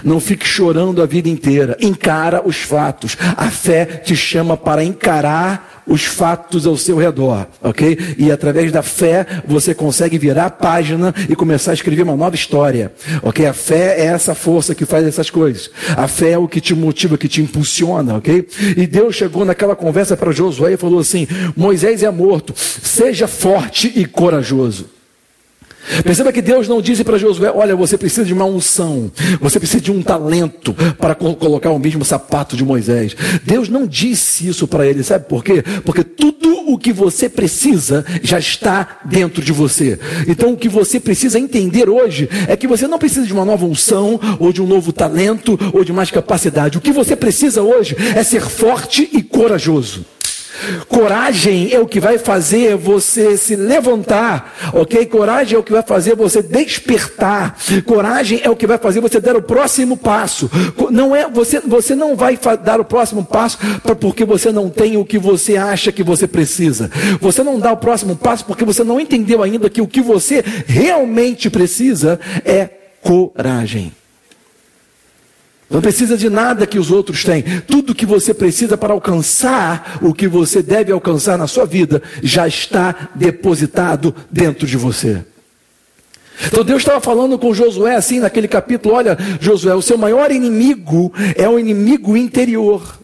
Não 0.03 0.19
fique 0.19 0.45
chorando 0.45 1.01
a 1.01 1.05
vida 1.05 1.29
inteira. 1.29 1.77
Encara 1.79 2.41
os 2.45 2.57
fatos. 2.57 3.17
A 3.35 3.49
fé 3.49 3.85
te 3.85 4.15
chama 4.15 4.57
para 4.57 4.83
encarar 4.83 5.77
os 5.87 6.03
fatos 6.03 6.67
ao 6.67 6.75
seu 6.75 6.97
redor, 6.97 7.47
ok? 7.61 8.15
E 8.17 8.31
através 8.31 8.71
da 8.71 8.83
fé 8.83 9.25
você 9.47 9.73
consegue 9.73 10.17
virar 10.17 10.47
a 10.47 10.49
página 10.49 11.15
e 11.29 11.35
começar 11.35 11.71
a 11.71 11.73
escrever 11.73 12.03
uma 12.03 12.15
nova 12.15 12.35
história, 12.35 12.91
ok? 13.23 13.45
A 13.45 13.53
fé 13.53 13.95
é 13.97 14.05
essa 14.05 14.35
força 14.35 14.75
que 14.75 14.85
faz 14.85 15.07
essas 15.07 15.29
coisas. 15.29 15.71
A 15.95 16.07
fé 16.07 16.31
é 16.31 16.37
o 16.37 16.47
que 16.47 16.59
te 16.59 16.75
motiva, 16.75 17.17
que 17.17 17.29
te 17.29 17.41
impulsiona, 17.41 18.17
ok? 18.17 18.47
E 18.75 18.85
Deus 18.85 19.15
chegou 19.15 19.45
naquela 19.45 19.75
conversa 19.75 20.17
para 20.17 20.31
Josué 20.31 20.73
e 20.73 20.77
falou 20.77 20.99
assim: 20.99 21.25
Moisés 21.55 22.03
é 22.03 22.11
morto, 22.11 22.53
seja 22.55 23.27
forte 23.27 23.91
e 23.95 24.05
corajoso. 24.05 24.96
Perceba 26.03 26.31
que 26.31 26.41
Deus 26.41 26.67
não 26.67 26.81
disse 26.81 27.03
para 27.03 27.17
Josué: 27.17 27.51
Olha, 27.53 27.75
você 27.75 27.97
precisa 27.97 28.25
de 28.25 28.33
uma 28.33 28.45
unção, 28.45 29.11
você 29.39 29.59
precisa 29.59 29.81
de 29.81 29.91
um 29.91 30.01
talento 30.01 30.73
para 30.97 31.15
colocar 31.15 31.71
o 31.71 31.79
mesmo 31.79 32.03
sapato 32.03 32.55
de 32.55 32.63
Moisés. 32.63 33.15
Deus 33.43 33.69
não 33.69 33.85
disse 33.85 34.47
isso 34.47 34.67
para 34.67 34.85
ele, 34.85 35.03
sabe 35.03 35.25
por 35.25 35.43
quê? 35.43 35.63
Porque 35.83 36.03
tudo 36.03 36.47
o 36.67 36.77
que 36.77 36.91
você 36.91 37.29
precisa 37.29 38.05
já 38.21 38.37
está 38.37 38.99
dentro 39.05 39.41
de 39.41 39.53
você. 39.53 39.97
Então, 40.27 40.53
o 40.53 40.57
que 40.57 40.67
você 40.67 40.99
precisa 40.99 41.39
entender 41.39 41.89
hoje 41.89 42.29
é 42.47 42.57
que 42.57 42.67
você 42.67 42.87
não 42.87 42.99
precisa 42.99 43.25
de 43.25 43.33
uma 43.33 43.45
nova 43.45 43.65
unção, 43.65 44.19
ou 44.39 44.51
de 44.51 44.61
um 44.61 44.67
novo 44.67 44.91
talento, 44.91 45.57
ou 45.73 45.83
de 45.83 45.93
mais 45.93 46.11
capacidade. 46.11 46.77
O 46.77 46.81
que 46.81 46.91
você 46.91 47.15
precisa 47.15 47.61
hoje 47.61 47.95
é 48.15 48.23
ser 48.23 48.41
forte 48.41 49.09
e 49.13 49.23
corajoso. 49.23 50.05
Coragem 50.87 51.71
é 51.71 51.79
o 51.79 51.87
que 51.87 51.99
vai 51.99 52.17
fazer 52.17 52.75
você 52.75 53.37
se 53.37 53.55
levantar, 53.55 54.71
ok? 54.73 55.05
Coragem 55.05 55.55
é 55.55 55.59
o 55.59 55.63
que 55.63 55.71
vai 55.71 55.83
fazer 55.83 56.15
você 56.15 56.41
despertar. 56.41 57.57
Coragem 57.85 58.41
é 58.43 58.49
o 58.49 58.55
que 58.55 58.67
vai 58.67 58.77
fazer 58.77 58.99
você 58.99 59.19
dar 59.19 59.35
o 59.35 59.41
próximo 59.41 59.97
passo. 59.97 60.49
Não 60.91 61.15
é 61.15 61.29
você, 61.29 61.59
você 61.59 61.95
não 61.95 62.15
vai 62.15 62.37
dar 62.63 62.79
o 62.79 62.85
próximo 62.85 63.23
passo 63.23 63.57
porque 63.83 64.25
você 64.25 64.51
não 64.51 64.69
tem 64.69 64.97
o 64.97 65.05
que 65.05 65.17
você 65.17 65.57
acha 65.57 65.91
que 65.91 66.03
você 66.03 66.27
precisa. 66.27 66.89
Você 67.19 67.43
não 67.43 67.59
dá 67.59 67.71
o 67.73 67.77
próximo 67.77 68.15
passo 68.15 68.45
porque 68.45 68.65
você 68.65 68.83
não 68.83 68.99
entendeu 68.99 69.43
ainda 69.43 69.69
que 69.69 69.81
o 69.81 69.87
que 69.87 70.01
você 70.01 70.43
realmente 70.65 71.49
precisa 71.49 72.19
é 72.43 72.69
coragem. 73.01 73.91
Não 75.69 75.81
precisa 75.81 76.17
de 76.17 76.29
nada 76.29 76.65
que 76.65 76.79
os 76.79 76.91
outros 76.91 77.23
têm. 77.23 77.43
Tudo 77.67 77.93
que 77.93 78.05
você 78.05 78.33
precisa 78.33 78.77
para 78.77 78.93
alcançar 78.93 79.99
o 80.01 80.13
que 80.13 80.27
você 80.27 80.61
deve 80.61 80.91
alcançar 80.91 81.37
na 81.37 81.45
sua 81.45 81.65
vida 81.65 82.01
já 82.23 82.47
está 82.47 83.09
depositado 83.13 84.15
dentro 84.31 84.65
de 84.65 84.77
você. 84.77 85.25
Então 86.45 86.63
Deus 86.63 86.79
estava 86.79 87.01
falando 87.01 87.37
com 87.37 87.53
Josué 87.53 87.95
assim 87.95 88.19
naquele 88.19 88.47
capítulo: 88.47 88.95
olha, 88.95 89.17
Josué, 89.41 89.75
o 89.75 89.81
seu 89.81 89.97
maior 89.97 90.31
inimigo 90.31 91.11
é 91.35 91.49
o 91.49 91.59
inimigo 91.59 92.15
interior. 92.15 92.99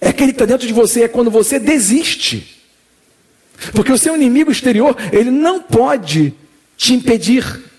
É 0.00 0.08
aquele 0.08 0.32
que 0.32 0.36
está 0.36 0.46
dentro 0.46 0.66
de 0.66 0.72
você, 0.72 1.04
é 1.04 1.08
quando 1.08 1.30
você 1.30 1.58
desiste. 1.58 2.60
Porque 3.72 3.92
o 3.92 3.98
seu 3.98 4.14
inimigo 4.14 4.50
exterior, 4.50 4.96
ele 5.12 5.30
não 5.30 5.60
pode 5.60 6.34
te 6.76 6.94
impedir 6.94 7.69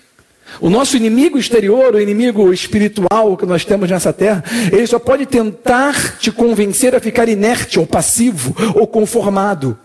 o 0.60 0.70
nosso 0.70 0.96
inimigo 0.96 1.38
exterior, 1.38 1.94
o 1.94 2.00
inimigo 2.00 2.52
espiritual 2.52 3.36
que 3.36 3.46
nós 3.46 3.64
temos 3.64 3.90
nessa 3.90 4.12
terra, 4.12 4.44
ele 4.70 4.86
só 4.86 4.98
pode 4.98 5.26
tentar 5.26 6.18
te 6.18 6.30
convencer 6.30 6.94
a 6.94 7.00
ficar 7.00 7.28
inerte, 7.28 7.78
ou 7.78 7.86
passivo, 7.86 8.54
ou 8.74 8.86
conformado. 8.86 9.78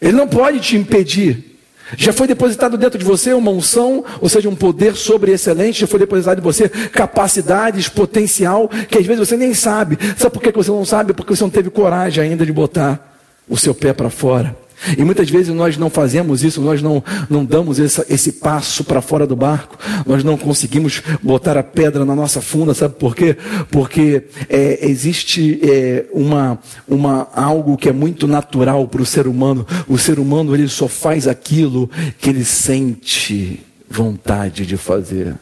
Ele 0.00 0.12
não 0.12 0.28
pode 0.28 0.60
te 0.60 0.76
impedir. 0.76 1.56
Já 1.96 2.12
foi 2.12 2.26
depositado 2.26 2.76
dentro 2.76 2.98
de 2.98 3.04
você 3.04 3.32
uma 3.32 3.50
unção, 3.50 4.04
ou 4.20 4.28
seja, 4.28 4.48
um 4.48 4.56
poder 4.56 4.96
sobre 4.96 5.32
excelente, 5.32 5.80
já 5.80 5.86
foi 5.86 6.00
depositado 6.00 6.38
em 6.38 6.42
você 6.42 6.68
capacidades, 6.68 7.88
potencial, 7.88 8.68
que 8.88 8.98
às 8.98 9.06
vezes 9.06 9.28
você 9.28 9.36
nem 9.36 9.54
sabe. 9.54 9.96
Sabe 10.16 10.32
por 10.32 10.42
que 10.42 10.50
você 10.50 10.70
não 10.70 10.84
sabe? 10.84 11.12
Porque 11.12 11.36
você 11.36 11.44
não 11.44 11.50
teve 11.50 11.70
coragem 11.70 12.24
ainda 12.24 12.44
de 12.44 12.52
botar 12.52 13.16
o 13.48 13.56
seu 13.56 13.72
pé 13.74 13.92
para 13.92 14.10
fora. 14.10 14.65
E 14.96 15.02
muitas 15.02 15.28
vezes 15.30 15.54
nós 15.54 15.76
não 15.76 15.88
fazemos 15.88 16.44
isso, 16.44 16.60
nós 16.60 16.82
não, 16.82 17.02
não 17.28 17.44
damos 17.44 17.80
essa, 17.80 18.04
esse 18.08 18.32
passo 18.32 18.84
para 18.84 19.00
fora 19.00 19.26
do 19.26 19.34
barco, 19.34 19.78
nós 20.06 20.22
não 20.22 20.36
conseguimos 20.36 21.02
botar 21.22 21.56
a 21.56 21.62
pedra 21.62 22.04
na 22.04 22.14
nossa 22.14 22.40
funda, 22.40 22.74
sabe 22.74 22.94
por 22.94 23.16
quê? 23.16 23.36
Porque 23.70 24.24
é, 24.48 24.86
existe 24.86 25.58
é, 25.62 26.04
uma, 26.12 26.58
uma, 26.86 27.28
algo 27.34 27.76
que 27.76 27.88
é 27.88 27.92
muito 27.92 28.28
natural 28.28 28.86
para 28.86 29.02
o 29.02 29.06
ser 29.06 29.26
humano. 29.26 29.66
O 29.88 29.98
ser 29.98 30.18
humano 30.18 30.54
ele 30.54 30.68
só 30.68 30.88
faz 30.88 31.26
aquilo 31.26 31.90
que 32.18 32.30
ele 32.30 32.44
sente 32.44 33.60
vontade 33.88 34.66
de 34.66 34.76
fazer. 34.76 35.34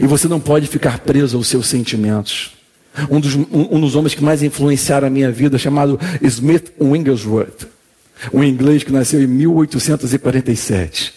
E 0.00 0.06
você 0.06 0.26
não 0.26 0.40
pode 0.40 0.66
ficar 0.66 0.98
preso 1.00 1.36
aos 1.36 1.46
seus 1.46 1.68
sentimentos. 1.68 2.55
Um 3.10 3.20
dos, 3.20 3.34
um, 3.34 3.46
um 3.52 3.80
dos 3.80 3.94
homens 3.94 4.14
que 4.14 4.24
mais 4.24 4.42
influenciaram 4.42 5.06
a 5.06 5.10
minha 5.10 5.30
vida, 5.30 5.58
chamado 5.58 5.98
Smith 6.22 6.72
Wigglesworth. 6.80 7.66
Um 8.32 8.42
inglês 8.42 8.82
que 8.82 8.92
nasceu 8.92 9.22
em 9.22 9.26
1847. 9.26 11.14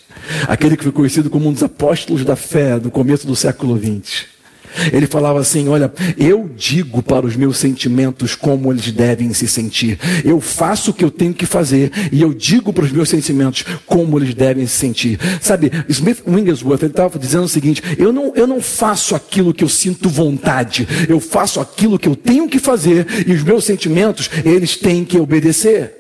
Aquele 0.47 0.75
que 0.75 0.83
foi 0.83 0.91
conhecido 0.91 1.29
como 1.29 1.47
um 1.47 1.53
dos 1.53 1.63
apóstolos 1.63 2.25
da 2.25 2.35
fé 2.35 2.77
no 2.77 2.91
começo 2.91 3.25
do 3.25 3.35
século 3.35 3.77
XX. 3.77 4.38
Ele 4.91 5.07
falava 5.07 5.39
assim: 5.39 5.67
Olha, 5.67 5.91
eu 6.17 6.49
digo 6.55 7.01
para 7.01 7.25
os 7.25 7.35
meus 7.35 7.57
sentimentos 7.57 8.35
como 8.35 8.71
eles 8.71 8.91
devem 8.91 9.33
se 9.33 9.47
sentir. 9.47 9.99
Eu 10.23 10.39
faço 10.39 10.91
o 10.91 10.93
que 10.93 11.03
eu 11.03 11.11
tenho 11.11 11.33
que 11.33 11.45
fazer 11.45 11.91
e 12.11 12.21
eu 12.21 12.33
digo 12.33 12.71
para 12.73 12.85
os 12.85 12.91
meus 12.91 13.09
sentimentos 13.09 13.63
como 13.85 14.17
eles 14.19 14.33
devem 14.33 14.65
se 14.67 14.75
sentir. 14.75 15.19
Sabe, 15.41 15.71
Smith 15.87 16.21
Wigglesworth 16.27 16.83
estava 16.83 17.19
dizendo 17.19 17.43
o 17.43 17.49
seguinte: 17.49 17.81
eu 17.97 18.11
não, 18.13 18.33
eu 18.35 18.47
não 18.47 18.61
faço 18.61 19.15
aquilo 19.15 19.53
que 19.53 19.63
eu 19.63 19.69
sinto 19.69 20.09
vontade, 20.09 20.87
eu 21.07 21.19
faço 21.19 21.59
aquilo 21.59 21.99
que 21.99 22.07
eu 22.07 22.15
tenho 22.15 22.47
que 22.47 22.59
fazer 22.59 23.05
e 23.27 23.33
os 23.33 23.43
meus 23.43 23.65
sentimentos 23.65 24.29
eles 24.45 24.75
têm 24.75 25.03
que 25.03 25.17
obedecer. 25.17 25.99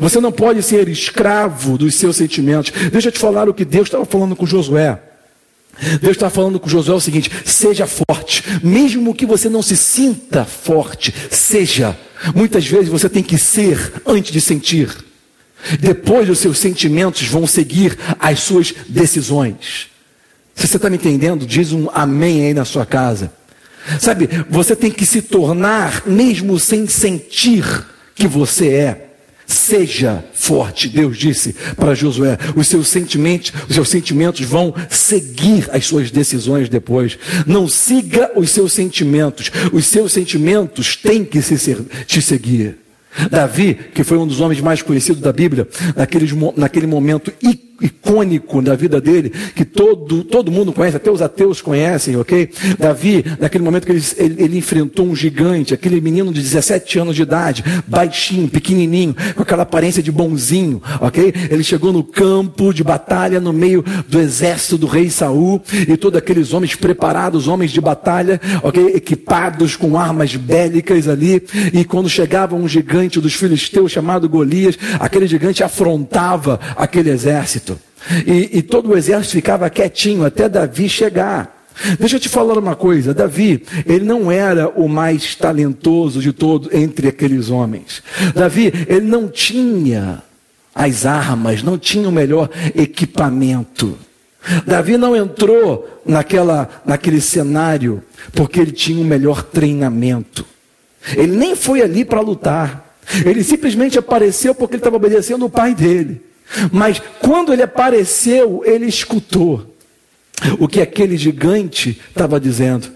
Você 0.00 0.18
não 0.20 0.32
pode 0.32 0.62
ser 0.62 0.88
escravo 0.88 1.76
dos 1.76 1.94
seus 1.94 2.16
sentimentos. 2.16 2.72
Deixa 2.90 3.08
eu 3.08 3.12
te 3.12 3.18
falar 3.18 3.48
o 3.48 3.54
que 3.54 3.64
Deus 3.64 3.86
estava 3.86 4.06
falando 4.06 4.34
com 4.34 4.46
Josué. 4.46 4.98
Deus 6.00 6.16
está 6.16 6.30
falando 6.30 6.60
com 6.60 6.68
Josué 6.68 6.94
o 6.94 7.00
seguinte: 7.00 7.30
seja 7.44 7.86
forte, 7.86 8.42
mesmo 8.62 9.14
que 9.14 9.26
você 9.26 9.48
não 9.48 9.62
se 9.62 9.76
sinta 9.76 10.44
forte, 10.44 11.14
seja. 11.30 11.96
Muitas 12.34 12.66
vezes 12.66 12.88
você 12.88 13.08
tem 13.08 13.22
que 13.22 13.36
ser 13.36 14.02
antes 14.06 14.32
de 14.32 14.40
sentir. 14.40 14.88
Depois 15.80 16.28
os 16.28 16.38
seus 16.38 16.58
sentimentos 16.58 17.26
vão 17.26 17.46
seguir 17.46 17.98
as 18.18 18.40
suas 18.40 18.74
decisões. 18.88 19.88
Se 20.54 20.68
você 20.68 20.76
está 20.76 20.88
me 20.88 20.96
entendendo, 20.96 21.46
diz 21.46 21.72
um 21.72 21.88
amém 21.92 22.46
aí 22.46 22.54
na 22.54 22.64
sua 22.64 22.86
casa. 22.86 23.32
Sabe, 23.98 24.28
você 24.48 24.74
tem 24.74 24.90
que 24.90 25.04
se 25.04 25.20
tornar, 25.20 26.06
mesmo 26.06 26.58
sem 26.58 26.86
sentir 26.86 27.64
que 28.14 28.26
você 28.26 28.68
é. 28.68 29.13
Seja 29.46 30.24
forte, 30.32 30.88
Deus 30.88 31.18
disse 31.18 31.54
para 31.76 31.94
Josué. 31.94 32.38
Os 32.56 32.66
seus 32.66 32.88
sentimentos, 32.88 33.52
os 33.68 33.74
seus 33.74 33.88
sentimentos 33.88 34.40
vão 34.46 34.74
seguir 34.88 35.68
as 35.70 35.86
suas 35.86 36.10
decisões 36.10 36.68
depois. 36.68 37.18
Não 37.46 37.68
siga 37.68 38.30
os 38.36 38.50
seus 38.50 38.72
sentimentos. 38.72 39.50
Os 39.72 39.86
seus 39.86 40.12
sentimentos 40.12 40.96
têm 40.96 41.24
que 41.24 41.42
se, 41.42 41.76
te 42.06 42.22
seguir. 42.22 42.78
Davi, 43.30 43.74
que 43.94 44.02
foi 44.02 44.18
um 44.18 44.26
dos 44.26 44.40
homens 44.40 44.60
mais 44.60 44.82
conhecidos 44.82 45.22
da 45.22 45.32
Bíblia, 45.32 45.68
naquele, 45.94 46.26
naquele 46.56 46.86
momento 46.86 47.32
icônico 47.40 47.73
da 48.62 48.74
vida 48.74 49.00
dele, 49.00 49.30
que 49.54 49.64
todo, 49.64 50.22
todo 50.24 50.50
mundo 50.50 50.72
conhece, 50.72 50.96
até 50.96 51.10
os 51.10 51.20
ateus 51.20 51.60
conhecem, 51.60 52.16
ok? 52.16 52.50
Davi, 52.78 53.24
naquele 53.40 53.64
momento 53.64 53.86
que 53.86 53.92
ele, 53.92 54.02
ele, 54.16 54.44
ele, 54.44 54.58
enfrentou 54.58 55.06
um 55.06 55.16
gigante, 55.16 55.74
aquele 55.74 56.00
menino 56.00 56.32
de 56.32 56.40
17 56.40 56.98
anos 56.98 57.16
de 57.16 57.22
idade, 57.22 57.64
baixinho, 57.86 58.48
pequenininho, 58.48 59.14
com 59.34 59.42
aquela 59.42 59.62
aparência 59.62 60.02
de 60.02 60.12
bonzinho, 60.12 60.82
ok? 61.00 61.32
Ele 61.50 61.64
chegou 61.64 61.92
no 61.92 62.04
campo 62.04 62.72
de 62.72 62.84
batalha, 62.84 63.40
no 63.40 63.52
meio 63.52 63.84
do 64.08 64.20
exército 64.20 64.78
do 64.78 64.86
rei 64.86 65.10
Saul, 65.10 65.62
e 65.88 65.96
todos 65.96 66.18
aqueles 66.18 66.52
homens 66.52 66.74
preparados, 66.74 67.48
homens 67.48 67.72
de 67.72 67.80
batalha, 67.80 68.40
ok? 68.62 68.92
Equipados 68.94 69.76
com 69.76 69.98
armas 69.98 70.36
bélicas 70.36 71.08
ali, 71.08 71.42
e 71.72 71.84
quando 71.84 72.08
chegava 72.08 72.54
um 72.54 72.68
gigante 72.68 73.20
dos 73.20 73.34
filisteus 73.34 73.92
chamado 73.92 74.28
Golias, 74.28 74.78
aquele 75.00 75.26
gigante 75.26 75.64
afrontava 75.64 76.60
aquele 76.76 77.10
exército. 77.10 77.78
E, 78.26 78.58
e 78.58 78.62
todo 78.62 78.90
o 78.90 78.96
exército 78.96 79.36
ficava 79.36 79.70
quietinho 79.70 80.24
até 80.24 80.48
Davi 80.48 80.88
chegar. 80.88 81.54
Deixa 81.98 82.16
eu 82.16 82.20
te 82.20 82.28
falar 82.28 82.56
uma 82.56 82.76
coisa, 82.76 83.12
Davi, 83.12 83.64
ele 83.84 84.04
não 84.04 84.30
era 84.30 84.68
o 84.68 84.88
mais 84.88 85.34
talentoso 85.34 86.20
de 86.20 86.32
todos 86.32 86.72
entre 86.72 87.08
aqueles 87.08 87.50
homens. 87.50 88.02
Davi, 88.32 88.72
ele 88.88 89.06
não 89.06 89.28
tinha 89.28 90.22
as 90.74 91.04
armas, 91.04 91.62
não 91.62 91.76
tinha 91.76 92.08
o 92.08 92.12
melhor 92.12 92.48
equipamento. 92.76 93.98
Davi 94.66 94.96
não 94.96 95.16
entrou 95.16 96.00
naquela, 96.04 96.68
naquele 96.84 97.20
cenário 97.20 98.02
porque 98.32 98.60
ele 98.60 98.72
tinha 98.72 99.00
o 99.00 99.04
melhor 99.04 99.42
treinamento. 99.42 100.44
Ele 101.16 101.36
nem 101.36 101.56
foi 101.56 101.82
ali 101.82 102.04
para 102.04 102.20
lutar. 102.20 102.96
Ele 103.24 103.42
simplesmente 103.42 103.98
apareceu 103.98 104.54
porque 104.54 104.74
ele 104.74 104.80
estava 104.80 104.96
obedecendo 104.96 105.44
o 105.44 105.50
pai 105.50 105.74
dele. 105.74 106.20
Mas 106.70 107.00
quando 107.20 107.52
ele 107.52 107.62
apareceu, 107.62 108.62
ele 108.64 108.86
escutou 108.86 109.74
o 110.58 110.68
que 110.68 110.80
aquele 110.80 111.16
gigante 111.16 112.00
estava 112.08 112.38
dizendo. 112.38 112.92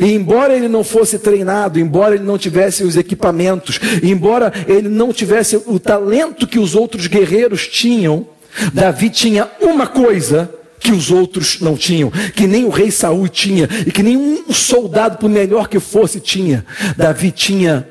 E 0.00 0.12
embora 0.12 0.56
ele 0.56 0.68
não 0.68 0.82
fosse 0.82 1.18
treinado, 1.18 1.78
embora 1.78 2.16
ele 2.16 2.24
não 2.24 2.36
tivesse 2.36 2.82
os 2.82 2.96
equipamentos, 2.96 3.78
embora 4.02 4.52
ele 4.66 4.88
não 4.88 5.12
tivesse 5.12 5.56
o 5.56 5.78
talento 5.78 6.48
que 6.48 6.58
os 6.58 6.74
outros 6.74 7.06
guerreiros 7.06 7.68
tinham, 7.68 8.26
Davi 8.72 9.08
tinha 9.08 9.48
uma 9.60 9.86
coisa 9.86 10.52
que 10.80 10.90
os 10.90 11.10
outros 11.10 11.60
não 11.60 11.76
tinham, 11.76 12.10
que 12.34 12.46
nem 12.46 12.64
o 12.64 12.70
rei 12.70 12.90
Saul 12.90 13.28
tinha 13.28 13.68
e 13.86 13.92
que 13.92 14.02
nenhum 14.02 14.52
soldado, 14.52 15.18
por 15.18 15.28
melhor 15.28 15.68
que 15.68 15.78
fosse, 15.78 16.18
tinha. 16.20 16.64
Davi 16.96 17.30
tinha 17.30 17.88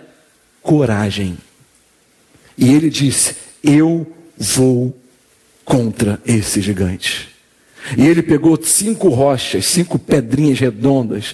coragem. 0.61 1.37
E 2.57 2.73
ele 2.73 2.89
disse: 2.89 3.35
Eu 3.63 4.05
vou 4.37 4.97
contra 5.65 6.21
esse 6.25 6.61
gigante. 6.61 7.29
E 7.97 8.05
ele 8.05 8.21
pegou 8.21 8.61
cinco 8.61 9.09
rochas, 9.09 9.65
cinco 9.65 9.97
pedrinhas 9.97 10.59
redondas, 10.59 11.33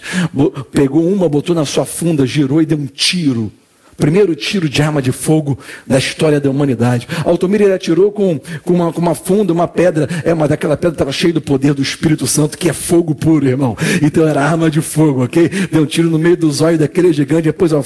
pegou 0.72 1.08
uma, 1.08 1.28
botou 1.28 1.56
na 1.56 1.66
sua 1.66 1.86
funda, 1.86 2.26
girou 2.26 2.62
e 2.62 2.66
deu 2.66 2.78
um 2.78 2.86
tiro 2.86 3.52
Primeiro 3.98 4.36
tiro 4.36 4.68
de 4.68 4.82
arma 4.82 5.02
de 5.02 5.12
fogo 5.12 5.58
da 5.86 5.98
história 5.98 6.40
da 6.40 6.50
humanidade. 6.50 7.08
Altomir 7.26 7.62
ele 7.62 7.74
atirou 7.74 8.12
com, 8.12 8.40
com, 8.64 8.74
uma, 8.74 8.92
com 8.92 9.02
uma 9.02 9.16
funda, 9.16 9.54
uma 9.54 9.68
pedra. 9.68 10.08
É, 10.24 10.34
mas 10.34 10.50
daquela 10.50 10.76
pedra 10.76 10.96
estava 10.96 11.12
cheia 11.12 11.34
do 11.34 11.42
poder 11.42 11.74
do 11.74 11.82
Espírito 11.82 12.28
Santo, 12.28 12.58
que 12.58 12.70
é 12.70 12.74
fogo 12.74 13.16
puro, 13.16 13.48
irmão. 13.48 13.78
Então 14.02 14.28
era 14.28 14.44
arma 14.44 14.70
de 14.70 14.82
fogo, 14.82 15.24
ok? 15.24 15.50
Deu 15.72 15.84
um 15.84 15.86
tiro 15.86 16.10
no 16.10 16.20
meio 16.20 16.38
dos 16.38 16.62
olhos 16.62 16.80
daquele 16.80 17.14
gigante. 17.14 17.44
Depois 17.44 17.74
ó, 17.74 17.84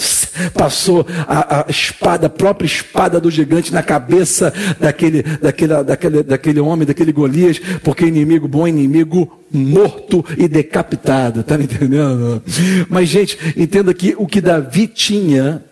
passou 0.53 1.05
a, 1.27 1.61
a, 1.61 1.65
espada, 1.69 2.27
a 2.27 2.29
própria 2.29 2.65
espada 2.65 3.19
do 3.19 3.29
gigante 3.29 3.73
na 3.73 3.83
cabeça 3.83 4.53
daquele, 4.79 5.23
daquele, 5.23 5.83
daquele, 5.83 6.23
daquele 6.23 6.59
homem, 6.59 6.87
daquele 6.87 7.11
Golias. 7.11 7.59
Porque 7.83 8.05
inimigo 8.05 8.47
bom, 8.47 8.67
inimigo 8.67 9.39
morto 9.51 10.25
e 10.37 10.47
decapitado. 10.47 11.43
Tá 11.43 11.57
me 11.57 11.65
entendendo? 11.65 12.41
Mas, 12.89 13.09
gente, 13.09 13.37
entenda 13.55 13.93
que 13.93 14.15
o 14.17 14.27
que 14.27 14.41
Davi 14.41 14.87
tinha 14.87 15.63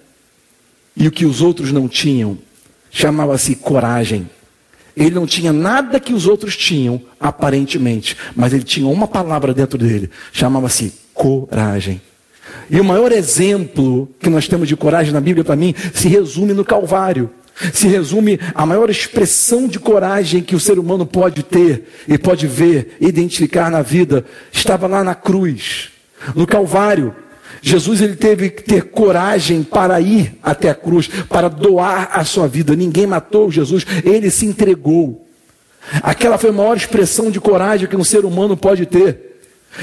e 0.96 1.08
o 1.08 1.12
que 1.12 1.25
os 1.25 1.42
outros 1.42 1.72
não 1.72 1.88
tinham 1.88 2.38
chamava-se 2.96 3.56
coragem. 3.56 4.30
Ele 4.96 5.14
não 5.14 5.28
tinha 5.28 5.52
nada 5.52 6.00
que 6.00 6.14
os 6.14 6.25
outros 6.25 6.56
tinham, 6.56 7.02
aparentemente, 7.20 8.16
mas 8.34 8.54
ele 8.54 8.64
tinha 8.64 8.88
uma 8.88 9.06
palavra 9.06 9.54
dentro 9.54 9.78
dele, 9.78 10.10
chamava-se 10.32 10.94
coragem. 11.14 12.02
E 12.70 12.80
o 12.80 12.86
maior 12.86 13.12
exemplo 13.12 14.10
que 14.20 14.30
nós 14.30 14.48
temos 14.48 14.70
de 14.70 14.78
coragem 14.78 15.12
na 15.12 15.20
Bíblia, 15.20 15.44
para 15.44 15.58
mim, 15.58 15.75
se 15.94 16.08
resume 16.08 16.54
no 16.54 16.64
Calvário. 16.64 17.30
Se 17.74 17.88
resume 17.88 18.38
a 18.54 18.66
maior 18.66 18.90
expressão 18.90 19.68
de 19.68 19.79
coragem 19.79 20.42
que 20.42 20.55
o 20.55 20.60
ser 20.60 20.77
humano 20.77 21.05
pode 21.05 21.42
ter 21.42 21.90
e 22.05 22.18
pode 22.18 22.48
ver, 22.48 22.98
identificar 23.00 23.72
na 23.72 23.81
vida, 23.81 24.25
estava 24.51 24.88
lá 24.88 25.03
na 25.03 25.16
cruz, 25.16 25.90
no 26.36 26.46
Calvário. 26.46 27.16
Jesus 27.68 28.00
ele 28.00 28.16
teve 28.16 28.51
que 28.51 28.62
ter 28.62 28.84
coragem 28.84 29.64
para 29.64 30.00
ir 30.00 30.38
até 30.44 30.70
a 30.70 30.75
cruz, 30.75 31.08
para 31.08 31.50
doar 31.50 32.12
a 32.14 32.24
sua 32.24 32.48
vida. 32.48 32.75
Ninguém 32.75 33.08
matou 33.08 33.51
Jesus, 33.51 33.84
ele 34.04 34.30
se 34.30 34.46
entregou. 34.46 35.25
Aquela 36.04 36.38
foi 36.38 36.51
a 36.51 36.54
maior 36.54 36.78
expressão 36.78 37.32
de 37.32 37.40
coragem 37.40 37.88
que 37.88 37.96
um 37.96 38.04
ser 38.04 38.24
humano 38.24 38.56
pode 38.56 38.86
ter. 38.86 39.40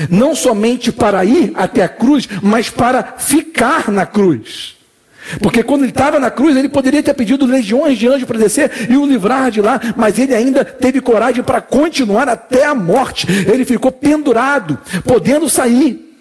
Não 0.08 0.32
somente 0.32 0.92
para 0.92 1.24
ir 1.24 1.50
até 1.56 1.82
a 1.82 1.88
cruz, 1.88 2.28
mas 2.40 2.70
para 2.70 3.16
ficar 3.18 3.90
na 3.90 4.06
cruz. 4.06 4.76
Porque 5.40 5.64
quando 5.64 5.82
ele 5.82 5.90
estava 5.90 6.20
na 6.20 6.30
cruz, 6.30 6.56
ele 6.56 6.68
poderia 6.68 7.02
ter 7.02 7.14
pedido 7.14 7.44
legiões 7.46 7.98
de 7.98 8.06
anjos 8.06 8.24
para 8.24 8.38
descer 8.38 8.70
e 8.88 8.96
o 8.96 9.04
livrar 9.04 9.50
de 9.50 9.60
lá, 9.60 9.80
mas 9.96 10.20
ele 10.20 10.36
ainda 10.36 10.64
teve 10.64 11.00
coragem 11.00 11.42
para 11.42 11.60
continuar 11.60 12.28
até 12.28 12.64
a 12.64 12.76
morte. 12.76 13.26
Ele 13.52 13.64
ficou 13.64 13.90
pendurado, 13.90 14.78
podendo 15.04 15.50
sair 15.50 16.11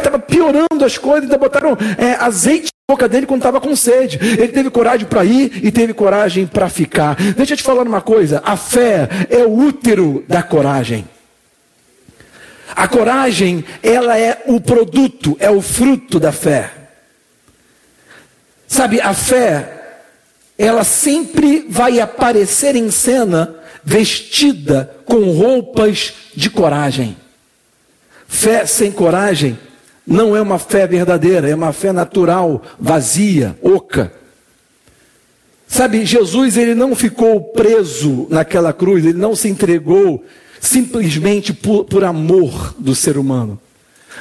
estava 0.00 0.18
piorando 0.18 0.84
as 0.84 0.98
coisas, 0.98 1.24
ainda 1.24 1.38
botaram 1.38 1.76
é, 1.96 2.12
azeite 2.14 2.70
na 2.88 2.94
boca 2.94 3.08
dele 3.08 3.26
quando 3.26 3.40
estava 3.40 3.60
com 3.60 3.74
sede. 3.76 4.18
Ele 4.20 4.48
teve 4.48 4.70
coragem 4.70 5.06
para 5.06 5.24
ir 5.24 5.64
e 5.64 5.70
teve 5.70 5.94
coragem 5.94 6.46
para 6.46 6.68
ficar. 6.68 7.16
Deixa 7.36 7.52
eu 7.52 7.56
te 7.56 7.62
falar 7.62 7.82
uma 7.82 8.00
coisa: 8.00 8.42
a 8.44 8.56
fé 8.56 9.08
é 9.30 9.44
o 9.44 9.52
útero 9.52 10.24
da 10.28 10.42
coragem. 10.42 11.06
A 12.74 12.86
coragem, 12.86 13.64
ela 13.82 14.18
é 14.18 14.42
o 14.46 14.60
produto, 14.60 15.36
é 15.40 15.50
o 15.50 15.60
fruto 15.60 16.20
da 16.20 16.32
fé. 16.32 16.70
Sabe, 18.66 19.00
a 19.00 19.14
fé, 19.14 19.78
ela 20.58 20.84
sempre 20.84 21.66
vai 21.68 21.98
aparecer 21.98 22.76
em 22.76 22.90
cena 22.90 23.54
vestida 23.82 24.94
com 25.06 25.30
roupas 25.32 26.12
de 26.34 26.50
coragem. 26.50 27.16
Fé 28.28 28.66
sem 28.66 28.92
coragem 28.92 29.58
não 30.08 30.34
é 30.34 30.40
uma 30.40 30.58
fé 30.58 30.86
verdadeira, 30.86 31.48
é 31.48 31.54
uma 31.54 31.72
fé 31.72 31.92
natural, 31.92 32.62
vazia, 32.80 33.56
oca. 33.62 34.10
Sabe, 35.66 36.06
Jesus 36.06 36.56
ele 36.56 36.74
não 36.74 36.96
ficou 36.96 37.40
preso 37.42 38.26
naquela 38.30 38.72
cruz, 38.72 39.04
ele 39.04 39.18
não 39.18 39.36
se 39.36 39.48
entregou 39.48 40.24
simplesmente 40.60 41.52
por, 41.52 41.84
por 41.84 42.04
amor 42.04 42.74
do 42.78 42.94
ser 42.94 43.18
humano. 43.18 43.60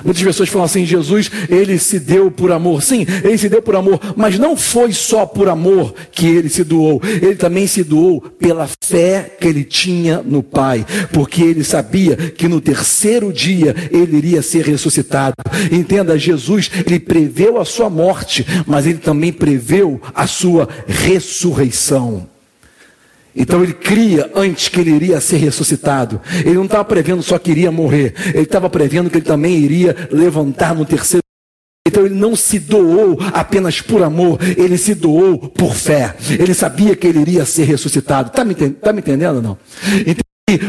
Muitas 0.04 0.24
pessoas 0.24 0.50
falam 0.50 0.66
assim: 0.66 0.86
Jesus, 0.86 1.30
ele 1.50 1.78
se 1.78 2.00
deu 2.00 2.30
por 2.32 2.52
amor. 2.52 2.82
Sim, 2.84 3.06
ele 3.24 3.38
se 3.38 3.50
deu 3.50 3.62
por 3.62 3.76
amor, 3.76 4.00
mas 4.16 4.38
não 4.38 4.56
foi 4.56 4.94
só 4.94 5.26
por 5.26 5.50
amor 5.50 5.94
que 6.12 6.28
ele 6.28 6.50
se 6.50 6.64
doou. 6.64 7.02
Ele 7.04 7.36
também 7.36 7.68
se 7.68 7.84
doou 7.84 8.22
pela 8.22 8.68
fé 8.82 9.36
que 9.40 9.48
ele 9.48 9.64
tinha 9.64 10.22
no 10.24 10.42
Pai, 10.42 10.86
porque 11.12 11.42
ele 11.42 11.64
sabia 11.64 12.16
que 12.16 12.48
no 12.48 12.62
terceiro 12.62 13.32
dia 13.32 13.76
ele 13.92 14.18
iria 14.18 14.42
ser 14.42 14.66
ressuscitado. 14.66 15.36
Entenda, 15.72 16.18
Jesus, 16.18 16.70
ele 16.86 17.00
preveu 17.00 17.60
a 17.60 17.66
sua 17.66 17.90
morte, 17.90 18.46
mas 18.66 18.86
ele 18.86 19.00
também 19.00 19.32
preveu 19.32 20.02
a 20.14 20.28
sua 20.28 20.68
ressurreição. 20.88 22.37
Então 23.38 23.64
ele 23.64 23.74
cria 23.74 24.32
antes 24.36 24.68
que 24.68 24.80
ele 24.80 24.92
iria 24.92 25.22
ser 25.22 25.38
ressuscitado. 25.38 26.20
Ele 26.44 26.56
não 26.56 26.66
estava 26.66 26.84
prevendo 26.84 27.22
só 27.22 27.38
que 27.38 27.52
iria 27.52 27.72
morrer. 27.72 28.14
Ele 28.34 28.44
estava 28.44 28.70
prevendo 28.70 29.10
que 29.10 29.18
ele 29.18 29.26
também 29.26 29.56
iria 29.56 29.96
levantar 30.12 30.74
no 30.74 30.86
terceiro. 30.86 31.22
Então 31.88 32.06
ele 32.06 32.16
não 32.16 32.36
se 32.36 32.60
doou 32.60 33.18
apenas 33.34 33.80
por 33.80 34.04
amor, 34.04 34.38
ele 34.58 34.78
se 34.78 34.94
doou 34.94 35.38
por 35.38 35.74
fé. 35.74 36.16
Ele 36.38 36.54
sabia 36.54 36.96
que 36.96 37.08
ele 37.08 37.20
iria 37.20 37.46
ser 37.46 37.64
ressuscitado. 37.64 38.30
Está 38.30 38.44
me, 38.44 38.54
tá 38.56 38.92
me 38.92 39.00
entendendo 39.00 39.38
ou 39.38 39.42
não? 39.42 39.58
Então, 40.06 40.24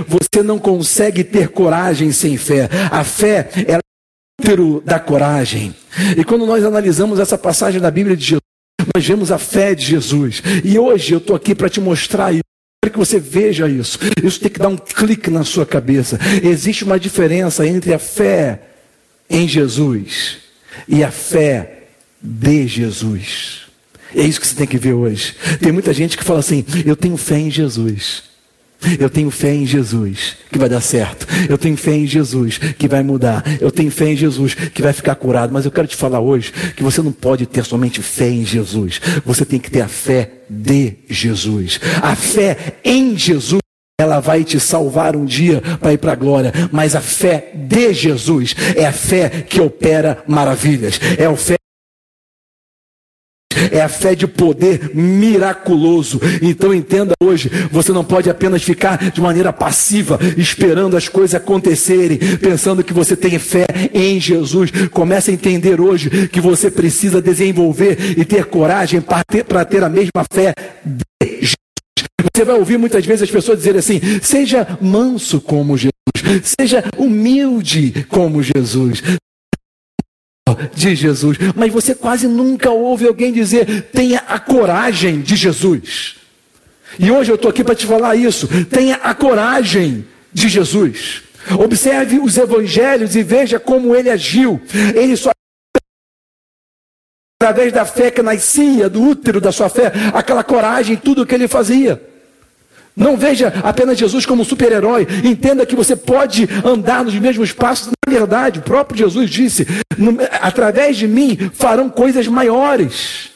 você 0.07 0.43
não 0.43 0.59
consegue 0.59 1.25
ter 1.25 1.49
coragem 1.49 2.13
sem 2.13 2.37
fé. 2.37 2.69
A 2.91 3.03
fé 3.03 3.49
é 3.67 3.79
o 3.79 3.81
útero 4.43 4.83
da 4.85 5.01
coragem. 5.01 5.75
E 6.17 6.23
quando 6.23 6.47
nós 6.47 6.65
analisamos 6.65 7.19
essa 7.19 7.37
passagem 7.37 7.81
da 7.81 7.91
Bíblia 7.91 8.17
de 8.17 8.25
Jesus, 8.25 8.43
nós 8.95 9.05
vemos 9.05 9.33
a 9.33 9.39
fé 9.39 9.75
de 9.75 9.85
Jesus. 9.85 10.43
E 10.65 10.79
hoje 10.79 11.13
eu 11.13 11.19
estou 11.19 11.35
aqui 11.35 11.55
para 11.55 11.69
te 11.69 11.81
mostrar 11.81 12.33
isso. 12.33 12.48
Quero 12.81 12.93
que 12.93 12.99
você 12.99 13.19
veja 13.19 13.69
isso. 13.69 13.99
Isso 14.23 14.41
tem 14.41 14.51
que 14.51 14.59
dar 14.59 14.69
um 14.69 14.77
clique 14.77 15.31
na 15.31 15.45
sua 15.45 15.67
cabeça. 15.67 16.19
Existe 16.43 16.85
uma 16.85 16.99
diferença 16.99 17.67
entre 17.67 17.93
a 17.93 17.99
fé 17.99 18.61
em 19.29 19.49
Jesus 19.49 20.39
e 20.87 21.03
a 21.03 21.11
fé 21.11 21.89
de 22.23 22.67
Jesus. 22.67 23.67
É 24.15 24.23
isso 24.23 24.41
que 24.41 24.47
você 24.47 24.55
tem 24.55 24.67
que 24.67 24.79
ver 24.79 24.95
hoje. 24.95 25.35
Tem 25.61 25.73
muita 25.73 25.93
gente 25.93 26.17
que 26.17 26.25
fala 26.25 26.39
assim: 26.39 26.65
eu 26.87 26.97
tenho 26.97 27.17
fé 27.17 27.39
em 27.39 27.51
Jesus. 27.51 28.28
Eu 28.99 29.11
tenho 29.11 29.31
fé 29.31 29.55
em 29.55 29.67
Jesus 29.67 30.37
que 30.51 30.59
vai 30.59 30.69
dar 30.69 30.81
certo. 30.81 31.27
Eu 31.49 31.59
tenho 31.59 31.77
fé 31.77 31.93
em 31.93 32.07
Jesus 32.07 32.59
que 32.59 32.89
vai 32.89 33.03
mudar. 33.03 33.45
Eu 33.61 33.71
tenho 33.71 33.91
fé 33.91 34.13
em 34.13 34.17
Jesus 34.17 34.55
que 34.55 34.83
vai 34.83 34.93
ficar 34.93 35.15
curado. 35.17 35.53
Mas 35.53 35.65
eu 35.65 35.71
quero 35.71 35.87
te 35.87 35.97
falar 35.97 36.21
hoje 36.21 36.53
que 36.77 36.83
você 36.83 37.03
não 37.03 37.13
pode 37.13 37.47
ter 37.47 37.65
somente 37.65 38.03
fé 38.03 38.29
em 38.29 38.45
Jesus. 38.45 39.01
Você 39.25 39.45
tem 39.45 39.59
que 39.59 39.71
ter 39.71 39.81
a 39.81 39.89
fé 39.89 40.31
de 40.49 40.95
Jesus. 41.09 41.81
A 42.03 42.15
fé 42.15 42.79
em 42.85 43.17
Jesus 43.17 43.61
ela 44.01 44.21
vai 44.21 44.45
te 44.45 44.61
salvar 44.61 45.17
um 45.17 45.25
dia 45.25 45.61
para 45.81 45.93
ir 45.93 45.99
para 45.99 46.13
a 46.13 46.15
glória, 46.15 46.53
mas 46.71 46.95
a 46.95 47.01
fé 47.01 47.51
de 47.53 47.93
Jesus 47.93 48.55
é 48.77 48.87
a 48.87 48.93
fé 48.93 49.29
que 49.29 49.61
opera 49.61 50.23
maravilhas, 50.25 51.01
é 51.19 51.25
a 51.25 51.37
fé 51.37 51.57
é 53.71 53.81
a 53.81 53.89
fé 53.89 54.15
de 54.15 54.27
poder 54.27 54.91
miraculoso. 54.95 56.21
Então 56.43 56.75
entenda 56.75 57.15
hoje, 57.23 57.51
você 57.71 57.93
não 57.93 58.05
pode 58.05 58.31
apenas 58.31 58.63
ficar 58.63 59.11
de 59.11 59.21
maneira 59.21 59.53
passiva, 59.53 60.19
esperando 60.37 60.97
as 60.97 61.09
coisas 61.09 61.35
acontecerem, 61.35 62.19
pensando 62.39 62.85
que 62.85 62.93
você 62.93 63.17
tem 63.17 63.39
fé 63.39 63.67
em 63.93 64.21
Jesus. 64.21 64.71
Comece 64.93 65.31
a 65.31 65.35
entender 65.35 65.81
hoje 65.81 66.29
que 66.29 66.41
você 66.41 66.71
precisa 66.71 67.21
desenvolver 67.21 68.15
e 68.17 68.25
ter 68.25 68.45
coragem 68.47 69.01
para 69.01 69.25
ter, 69.25 69.45
para 69.45 69.65
ter 69.65 69.83
a 69.83 69.89
mesma 69.89 70.25
fé 70.33 70.55
de 70.85 71.05
Jesus. 71.41 71.59
Você 72.35 72.45
vai 72.45 72.57
ouvir 72.57 72.79
muitas 72.79 73.05
vezes 73.05 73.23
as 73.23 73.31
pessoas 73.31 73.59
dizerem 73.59 73.79
assim: 73.79 74.01
seja 74.23 74.79
manso 74.81 75.41
como 75.41 75.77
Jesus, 75.77 75.93
seja 76.59 76.85
humilde 76.97 78.07
como 78.09 78.43
Jesus, 78.43 79.03
de 80.75 80.95
Jesus, 80.95 81.39
mas 81.55 81.73
você 81.73 81.95
quase 81.95 82.27
nunca 82.27 82.71
ouve 82.71 83.07
alguém 83.07 83.33
dizer: 83.33 83.91
tenha 83.93 84.21
a 84.27 84.39
coragem 84.39 85.21
de 85.21 85.37
Jesus. 85.37 86.17
E 86.99 87.11
hoje 87.11 87.31
eu 87.31 87.37
estou 87.37 87.51
aqui 87.51 87.65
para 87.65 87.75
te 87.75 87.87
falar 87.87 88.17
isso: 88.17 88.49
tenha 88.67 88.97
a 88.97 89.15
coragem 89.15 90.05
de 90.33 90.49
Jesus. 90.49 91.23
Observe 91.59 92.19
os 92.19 92.37
evangelhos 92.37 93.17
e 93.17 93.23
veja 93.23 93.59
como 93.59 93.95
ele 93.95 94.11
agiu. 94.11 94.61
Ele 94.95 95.17
só 95.17 95.31
através 97.41 97.73
da 97.73 97.85
fé 97.85 98.11
que 98.11 98.21
nascia 98.21 98.89
do 98.89 99.01
útero 99.01 99.41
da 99.41 99.53
sua 99.53 99.69
fé, 99.69 99.93
aquela 100.13 100.43
coragem, 100.43 100.97
tudo 100.97 101.23
o 101.23 101.27
que 101.27 101.35
ele 101.35 101.47
fazia. 101.47 102.03
Não 102.99 103.17
veja 103.17 103.53
apenas 103.63 103.97
Jesus 103.97 104.27
como 104.27 104.43
um 104.43 104.45
super-herói. 104.45 105.07
Entenda 105.23 105.65
que 105.65 105.77
você 105.77 105.95
pode 105.95 106.49
andar 106.65 107.05
nos 107.05 107.15
mesmos 107.15 107.53
passos. 107.53 107.93
Na 108.05 108.13
verdade, 108.13 108.59
o 108.59 108.63
próprio 108.63 108.99
Jesus 108.99 109.31
disse: 109.31 109.65
através 110.41 110.97
de 110.97 111.07
mim 111.07 111.39
farão 111.55 111.89
coisas 111.89 112.27
maiores. 112.27 113.31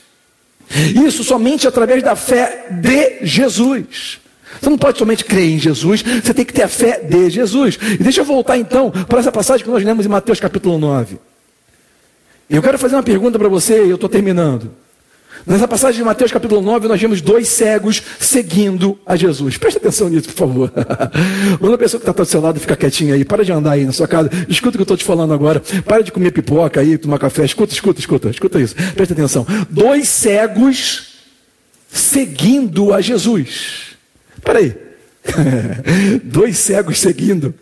Isso 1.06 1.22
somente 1.22 1.68
através 1.68 2.02
da 2.02 2.16
fé 2.16 2.66
de 2.70 3.24
Jesus. 3.24 4.18
Você 4.60 4.68
não 4.68 4.78
pode 4.78 4.98
somente 4.98 5.24
crer 5.24 5.50
em 5.50 5.58
Jesus, 5.58 6.02
você 6.02 6.34
tem 6.34 6.44
que 6.44 6.52
ter 6.52 6.62
a 6.62 6.68
fé 6.68 7.00
de 7.00 7.30
Jesus. 7.30 7.78
E 7.82 8.02
deixa 8.02 8.20
eu 8.20 8.24
voltar 8.24 8.58
então 8.58 8.90
para 8.90 9.20
essa 9.20 9.32
passagem 9.32 9.64
que 9.64 9.70
nós 9.70 9.84
lemos 9.84 10.04
em 10.04 10.08
Mateus 10.08 10.40
capítulo 10.40 10.76
9. 10.78 11.18
Eu 12.50 12.62
quero 12.62 12.78
fazer 12.78 12.96
uma 12.96 13.02
pergunta 13.02 13.38
para 13.38 13.48
você 13.48 13.84
e 13.84 13.90
eu 13.90 13.94
estou 13.94 14.10
terminando. 14.10 14.81
Nessa 15.44 15.66
passagem 15.66 15.98
de 15.98 16.04
Mateus 16.04 16.30
capítulo 16.30 16.60
9, 16.60 16.86
nós 16.86 17.00
vemos 17.00 17.20
dois 17.20 17.48
cegos 17.48 18.00
seguindo 18.20 18.98
a 19.04 19.16
Jesus. 19.16 19.56
Preste 19.56 19.78
atenção 19.78 20.08
nisso, 20.08 20.28
por 20.28 20.34
favor. 20.34 20.72
Manda 21.60 21.74
a 21.74 21.78
pessoa 21.78 22.00
que 22.00 22.08
está 22.08 22.22
ao 22.22 22.26
seu 22.26 22.40
lado 22.40 22.60
ficar 22.60 22.76
quietinha 22.76 23.14
aí. 23.14 23.24
Para 23.24 23.44
de 23.44 23.52
andar 23.52 23.72
aí 23.72 23.84
na 23.84 23.92
sua 23.92 24.06
casa. 24.06 24.30
Escuta 24.48 24.70
o 24.70 24.72
que 24.72 24.80
eu 24.80 24.84
estou 24.84 24.96
te 24.96 25.04
falando 25.04 25.34
agora. 25.34 25.60
Para 25.84 26.02
de 26.02 26.12
comer 26.12 26.30
pipoca 26.30 26.80
aí, 26.80 26.96
tomar 26.96 27.18
café. 27.18 27.44
Escuta, 27.44 27.72
escuta, 27.72 27.98
escuta. 27.98 28.30
Escuta 28.30 28.60
isso. 28.60 28.74
Preste 28.94 29.12
atenção. 29.12 29.44
Dois 29.68 30.08
cegos 30.08 31.08
seguindo 31.88 32.94
a 32.94 33.00
Jesus. 33.00 33.96
Para 34.42 34.60
aí. 34.60 34.76
dois 36.22 36.56
cegos 36.56 37.00
seguindo. 37.00 37.52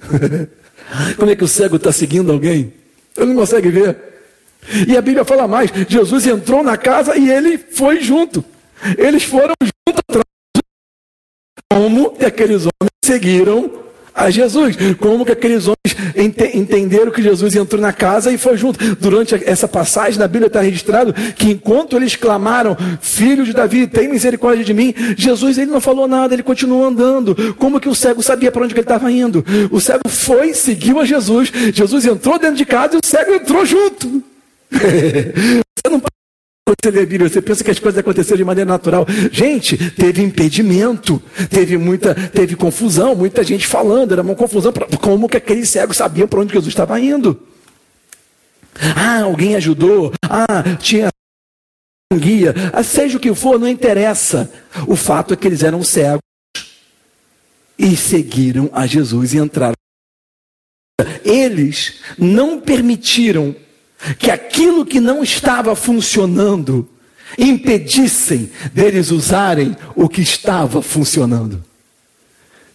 Como 1.16 1.30
é 1.30 1.36
que 1.36 1.44
o 1.44 1.48
cego 1.48 1.76
está 1.76 1.92
seguindo 1.92 2.32
alguém? 2.32 2.72
Ele 3.16 3.26
não 3.26 3.36
consegue 3.36 3.68
ver. 3.70 4.09
E 4.86 4.96
a 4.96 5.02
Bíblia 5.02 5.24
fala 5.24 5.48
mais: 5.48 5.70
Jesus 5.88 6.26
entrou 6.26 6.62
na 6.62 6.76
casa 6.76 7.16
e 7.16 7.30
ele 7.30 7.58
foi 7.58 8.00
junto. 8.00 8.44
Eles 8.96 9.22
foram 9.22 9.54
junto 9.62 10.00
atrás. 10.08 10.24
Como 11.72 12.10
que 12.10 12.24
aqueles 12.24 12.62
homens 12.62 12.90
seguiram 13.04 13.70
a 14.14 14.30
Jesus? 14.30 14.76
Como 14.98 15.24
que 15.24 15.32
aqueles 15.32 15.64
homens 15.66 16.16
ent 16.16 16.40
entenderam 16.54 17.12
que 17.12 17.22
Jesus 17.22 17.54
entrou 17.54 17.80
na 17.80 17.92
casa 17.92 18.32
e 18.32 18.38
foi 18.38 18.56
junto? 18.56 18.96
Durante 18.96 19.34
essa 19.44 19.68
passagem 19.68 20.18
na 20.18 20.26
Bíblia 20.26 20.48
está 20.48 20.60
registrado 20.60 21.12
que 21.12 21.50
enquanto 21.50 21.96
eles 21.96 22.16
clamaram, 22.16 22.76
filho 23.00 23.44
de 23.44 23.52
Davi, 23.52 23.86
tem 23.86 24.08
misericórdia 24.08 24.64
de 24.64 24.74
mim, 24.74 24.94
Jesus 25.16 25.58
ele 25.58 25.70
não 25.70 25.80
falou 25.80 26.08
nada, 26.08 26.34
ele 26.34 26.42
continuou 26.42 26.84
andando. 26.84 27.54
Como 27.54 27.80
que 27.80 27.88
o 27.88 27.94
cego 27.94 28.22
sabia 28.22 28.50
para 28.50 28.64
onde 28.64 28.74
ele 28.74 28.80
estava 28.80 29.10
indo? 29.10 29.44
O 29.70 29.80
cego 29.80 30.08
foi, 30.08 30.54
seguiu 30.54 31.00
a 31.00 31.04
Jesus. 31.04 31.52
Jesus 31.72 32.04
entrou 32.04 32.38
dentro 32.38 32.56
de 32.56 32.64
casa 32.64 32.96
e 32.96 32.98
o 32.98 33.06
cego 33.06 33.34
entrou 33.34 33.64
junto. 33.64 34.29
você 34.70 35.90
não 35.90 36.00
você 36.83 36.90
lê 36.90 37.02
a 37.02 37.06
Bíblia, 37.06 37.28
você 37.28 37.42
pensa 37.42 37.64
que 37.64 37.70
as 37.70 37.78
coisas 37.78 37.98
aconteceram 37.98 38.37
de 38.37 38.44
maneira 38.44 38.70
natural. 38.70 39.04
Gente, 39.33 39.76
teve 39.90 40.22
impedimento, 40.22 41.20
teve 41.48 41.76
muita, 41.76 42.14
teve 42.14 42.54
confusão, 42.54 43.14
muita 43.14 43.42
gente 43.42 43.66
falando, 43.66 44.12
era 44.12 44.22
uma 44.22 44.37
confusão, 44.37 44.72
como 45.00 45.28
que 45.28 45.37
aqueles 45.37 45.68
cegos 45.68 45.96
sabiam 45.96 46.28
para 46.28 46.40
onde 46.40 46.52
Jesus 46.52 46.72
estava 46.72 47.00
indo. 47.00 47.40
Ah, 48.96 49.22
alguém 49.22 49.56
ajudou, 49.56 50.12
ah, 50.22 50.76
tinha 50.78 51.09
um 52.12 52.18
guia, 52.18 52.54
ah, 52.72 52.83
seja 52.83 53.16
o 53.16 53.20
que 53.20 53.35
for, 53.35 53.59
não 53.59 53.68
interessa. 53.68 54.50
O 54.87 54.94
fato 54.94 55.35
é 55.35 55.37
que 55.37 55.48
eles 55.48 55.62
eram 55.62 55.83
cegos 55.83 56.22
e 57.78 57.96
seguiram 57.96 58.70
a 58.72 58.87
Jesus 58.87 59.35
e 59.35 59.38
entraram. 59.38 59.74
Eles 61.24 62.00
não 62.18 62.61
permitiram 62.61 63.56
que 64.18 64.30
aquilo 64.30 64.84
que 64.84 65.00
não 65.00 65.22
estava 65.22 65.74
funcionando 65.76 66.88
impedissem 67.38 68.50
deles 68.72 69.10
usarem 69.10 69.76
o 69.94 70.08
que 70.08 70.20
estava 70.20 70.82
funcionando. 70.82 71.69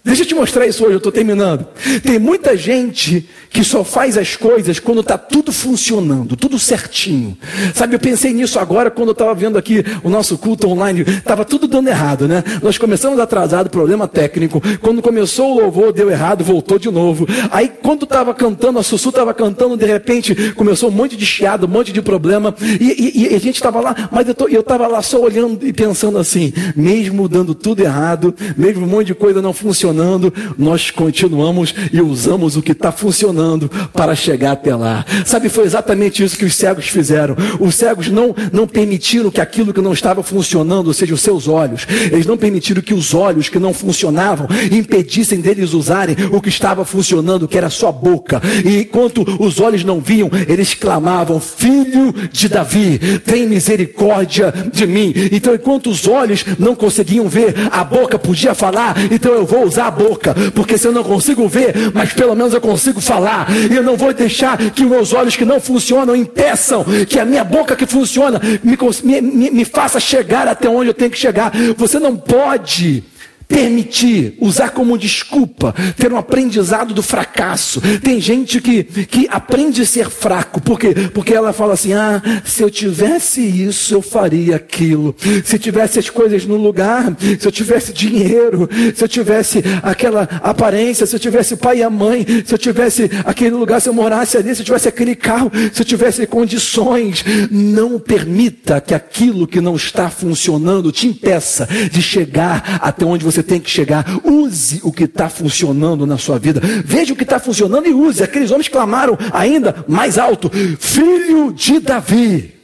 Deixa 0.06 0.22
eu 0.22 0.28
te 0.28 0.36
mostrar 0.36 0.68
isso 0.68 0.84
hoje, 0.84 0.94
eu 0.94 0.98
estou 0.98 1.12
terminando. 1.12 1.66
Tem 2.04 2.20
muita 2.20 2.56
gente 2.56 3.28
que 3.50 3.64
só 3.64 3.84
faz 3.84 4.20
as 4.20 4.36
coisas 4.36 4.78
quando 4.78 5.02
está 5.02 5.18
tudo 5.18 5.52
funcionando, 5.52 6.36
tudo 6.36 6.60
certinho. 6.60 7.36
Sabe, 7.74 7.96
eu 7.96 8.00
pensei 8.00 8.32
nisso 8.32 8.60
agora 8.60 8.92
quando 8.92 9.10
eu 9.10 9.14
estava 9.14 9.34
vendo 9.34 9.58
aqui 9.58 9.84
o 10.04 10.10
nosso 10.10 10.38
culto 10.38 10.70
online. 10.70 11.02
Estava 11.02 11.44
tudo 11.44 11.68
dando 11.68 11.88
errado, 11.88 12.28
né? 12.28 12.44
Nós 12.62 12.78
começamos 12.78 13.20
atrasado, 13.20 13.68
problema 13.72 14.08
técnico. 14.08 14.62
Quando 14.80 15.02
começou 15.02 15.54
o 15.54 15.62
louvor, 15.62 15.92
deu 15.92 16.12
errado, 16.12 16.44
voltou 16.44 16.78
de 16.78 16.92
novo. 16.92 17.26
Aí 17.50 17.68
quando 17.68 18.04
estava 18.04 18.32
cantando, 18.32 18.78
a 18.78 18.84
Sussu 18.84 19.10
estava 19.10 19.34
cantando, 19.34 19.76
de 19.76 19.88
repente 19.88 20.54
começou 20.54 20.90
um 20.90 20.94
monte 20.94 21.18
de 21.18 21.26
chiado, 21.26 21.66
um 21.66 21.70
monte 21.70 21.92
de 21.92 22.04
problema. 22.04 22.54
E, 22.62 23.12
e, 23.18 23.32
e 23.32 23.36
a 23.36 23.40
gente 23.40 23.56
estava 23.56 23.82
lá, 23.82 24.08
mas 24.12 24.28
eu 24.28 24.60
estava 24.60 24.86
lá 24.86 25.02
só 25.02 25.20
olhando 25.20 25.66
e 25.66 25.74
pensando 25.74 26.20
assim, 26.20 26.54
mesmo 26.76 27.28
dando 27.28 27.56
tudo 27.56 27.82
errado, 27.82 28.36
mesmo 28.56 28.86
um 28.86 28.90
monte 28.90 29.08
de 29.08 29.16
coisa 29.16 29.42
não 29.42 29.52
funcionando 29.52 29.95
funcionando, 29.96 30.34
nós 30.58 30.92
continuamos 30.92 31.74
e 31.92 32.02
usamos 32.02 32.58
o 32.58 32.62
que 32.62 32.74
está 32.74 32.92
funcionando 32.92 33.70
para 33.94 34.14
chegar 34.14 34.52
até 34.52 34.76
lá. 34.76 35.06
Sabe, 35.26 35.48
foi 35.48 35.64
exatamente 35.64 36.24
isso 36.24 36.38
que 36.38 36.46
os 36.46 36.56
cegos 36.56 36.88
fizeram. 36.88 37.36
Os 37.60 37.76
cegos 37.76 38.10
não, 38.10 38.36
não 38.52 38.68
permitiram 38.68 39.32
que 39.32 39.40
aquilo 39.40 39.74
que 39.74 39.82
não 39.82 39.94
estava 39.94 40.22
funcionando, 40.22 40.88
ou 40.88 40.94
seja, 40.94 41.14
os 41.14 41.22
seus 41.22 41.48
olhos, 41.48 41.88
eles 42.12 42.26
não 42.26 42.36
permitiram 42.36 42.82
que 42.82 42.94
os 42.94 43.14
olhos 43.14 43.48
que 43.48 43.58
não 43.58 43.74
funcionavam 43.74 44.48
impedissem 44.72 45.40
deles 45.40 45.74
usarem 45.74 46.16
o 46.32 46.42
que 46.42 46.50
estava 46.50 46.84
funcionando, 46.84 47.48
que 47.48 47.58
era 47.58 47.70
só 47.70 47.92
boca. 47.92 48.42
E 48.66 48.80
enquanto 48.80 49.26
os 49.40 49.60
olhos 49.62 49.84
não 49.84 50.02
viam, 50.02 50.30
eles 50.48 50.74
clamavam: 50.74 51.40
Filho 51.40 52.14
de 52.32 52.50
Davi, 52.50 53.00
tem 53.26 53.48
misericórdia 53.48 54.54
de 54.74 54.86
mim. 54.86 55.14
Então, 55.32 55.56
enquanto 55.56 55.90
os 55.90 56.08
olhos 56.08 56.44
não 56.60 56.76
conseguiam 56.76 57.30
ver, 57.30 57.56
a 57.72 57.84
boca 57.84 58.20
podia 58.20 58.54
falar, 58.54 58.96
então 59.12 59.34
eu 59.34 59.46
vou 59.46 59.64
usar 59.64 59.85
a 59.88 59.92
boca, 59.92 60.36
porque 60.54 60.78
se 60.78 60.88
eu 60.88 60.92
não 60.92 61.04
consigo 61.04 61.48
ver, 61.48 61.92
mas 61.94 62.14
pelo 62.14 62.36
menos 62.36 62.54
eu 62.54 62.62
consigo 62.62 63.00
falar, 63.00 63.48
e 63.72 63.76
eu 63.76 63.84
não 63.84 63.96
vou 63.96 64.14
deixar 64.14 64.58
que 64.58 64.86
meus 64.86 65.14
olhos 65.14 65.36
que 65.36 65.46
não 65.46 65.60
funcionam 65.60 66.16
impeçam 66.16 66.86
que 67.08 67.20
a 67.20 67.26
minha 67.26 67.44
boca 67.44 67.76
que 67.76 67.86
funciona 67.86 68.42
me, 68.64 69.22
me, 69.22 69.52
me 69.52 69.66
faça 69.66 70.00
chegar 70.00 70.48
até 70.48 70.70
onde 70.70 70.90
eu 70.90 70.94
tenho 70.94 71.12
que 71.12 71.18
chegar. 71.18 71.52
Você 71.78 72.00
não 72.00 72.16
pode 72.16 73.04
permitir, 73.48 74.38
usar 74.40 74.70
como 74.70 74.98
desculpa, 74.98 75.74
ter 75.98 76.12
um 76.12 76.18
aprendizado 76.18 76.94
do 76.94 77.04
fracasso. 77.04 77.82
Tem 78.02 78.20
gente 78.20 78.60
que, 78.60 78.84
que 78.84 79.28
aprende 79.30 79.82
a 79.82 79.86
ser 79.86 80.10
fraco, 80.10 80.62
porque, 80.62 80.94
porque 81.14 81.34
ela 81.34 81.54
fala 81.54 81.74
assim: 81.74 81.94
ah, 81.94 82.22
se 82.44 82.62
eu 82.62 82.70
tivesse 82.70 83.42
isso, 83.42 83.94
eu 83.94 84.02
faria 84.02 84.56
aquilo. 84.56 85.16
Se 85.44 85.58
tivesse 85.58 86.00
as 86.00 86.10
coisas 86.10 86.46
no 86.46 86.58
lugar, 86.58 87.16
se 87.40 87.48
eu 87.48 87.52
tivesse 87.52 87.94
dinheiro, 87.94 88.70
se 88.96 89.04
eu 89.04 89.08
tivesse 89.08 89.64
aquela 89.82 90.24
aparência, 90.42 91.06
se 91.06 91.16
eu 91.16 91.20
tivesse 91.20 91.56
pai 91.56 91.80
e 91.80 91.84
a 91.84 91.90
mãe, 91.90 92.26
se 92.46 92.54
eu 92.54 92.58
tivesse 92.58 93.10
aquele 93.26 93.56
lugar, 93.56 93.82
se 93.82 93.90
eu 93.90 93.94
morasse 93.94 94.38
ali, 94.38 94.54
se 94.56 94.62
eu 94.62 94.66
tivesse 94.66 94.88
aquele 94.88 95.16
carro, 95.16 95.52
se 95.74 95.82
eu 95.82 95.86
tivesse 95.86 96.26
condições. 96.28 97.24
Não 97.50 98.00
permita 98.00 98.82
que 98.82 98.94
aquilo 98.94 99.48
que 99.48 99.62
não 99.62 99.76
está 99.76 100.10
funcionando 100.10 100.92
te 100.92 101.08
impeça 101.08 101.68
de 101.92 102.02
chegar 102.02 102.80
até 102.82 103.06
onde 103.06 103.24
você 103.24 103.35
você 103.36 103.44
tem 103.44 103.60
que 103.60 103.70
chegar. 103.70 104.06
Use 104.24 104.80
o 104.84 104.92
que 104.92 105.04
está 105.04 105.30
funcionando 105.30 106.06
na 106.06 106.18
sua 106.18 106.40
vida. 106.40 106.62
Veja 106.84 107.14
o 107.14 107.16
que 107.16 107.24
está 107.24 107.40
funcionando 107.40 107.88
e 107.88 107.94
use. 107.94 108.24
Aqueles 108.24 108.52
homens 108.52 108.68
clamaram 108.68 109.18
ainda 109.32 109.86
mais 109.88 110.18
alto: 110.18 110.50
Filho 110.80 111.52
de 111.52 111.80
Davi. 111.80 112.56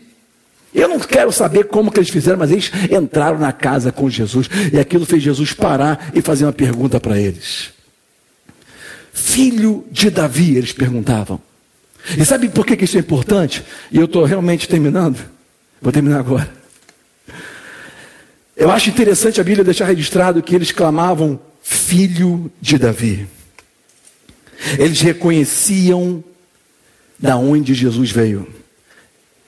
Eu 0.73 0.88
não 0.88 0.99
quero 0.99 1.34
saber 1.34 1.65
como 1.65 1.91
que 1.91 1.99
eles 1.99 2.10
fizeram, 2.10 2.39
mas 2.39 2.49
eles 2.49 2.71
entraram 2.89 3.38
na 3.38 3.51
casa 3.51 3.91
com 3.91 4.10
Jesus 4.10 4.49
e 4.71 4.79
aquilo 4.79 5.05
fez 5.05 5.21
Jesus 5.21 5.51
parar 5.51 6.12
e 6.13 6.21
fazer 6.21 6.45
uma 6.45 6.53
pergunta 6.53 6.97
para 6.97 7.19
eles. 7.19 7.71
Filho 9.12 9.86
de 9.91 10.10
Davi, 10.10 10.55
eles 10.55 10.71
perguntavam. 10.71 11.41
E 12.17 12.23
sabe 12.23 12.47
por 12.47 12.65
que, 12.65 12.77
que 12.77 12.86
isso 12.86 12.95
é 12.95 13.01
importante? 13.01 13.63
E 13.91 13.97
eu 13.97 14.05
estou 14.05 14.23
realmente 14.23 14.67
terminando. 14.67 15.19
Vou 15.81 15.91
terminar 15.91 16.19
agora. 16.19 16.61
Eu 18.56 18.70
acho 18.70 18.90
interessante 18.90 19.40
a 19.40 19.44
Bíblia 19.44 19.64
deixar 19.64 19.86
registrado 19.86 20.42
que 20.44 20.54
eles 20.54 20.72
clamavam 20.72 21.40
filho 21.62 22.52
de 22.60 22.78
Davi. 22.78 23.28
Eles 24.78 25.02
reconheciam 25.02 26.24
da 27.18 27.38
onde 27.38 27.74
Jesus 27.74 28.12
veio. 28.12 28.48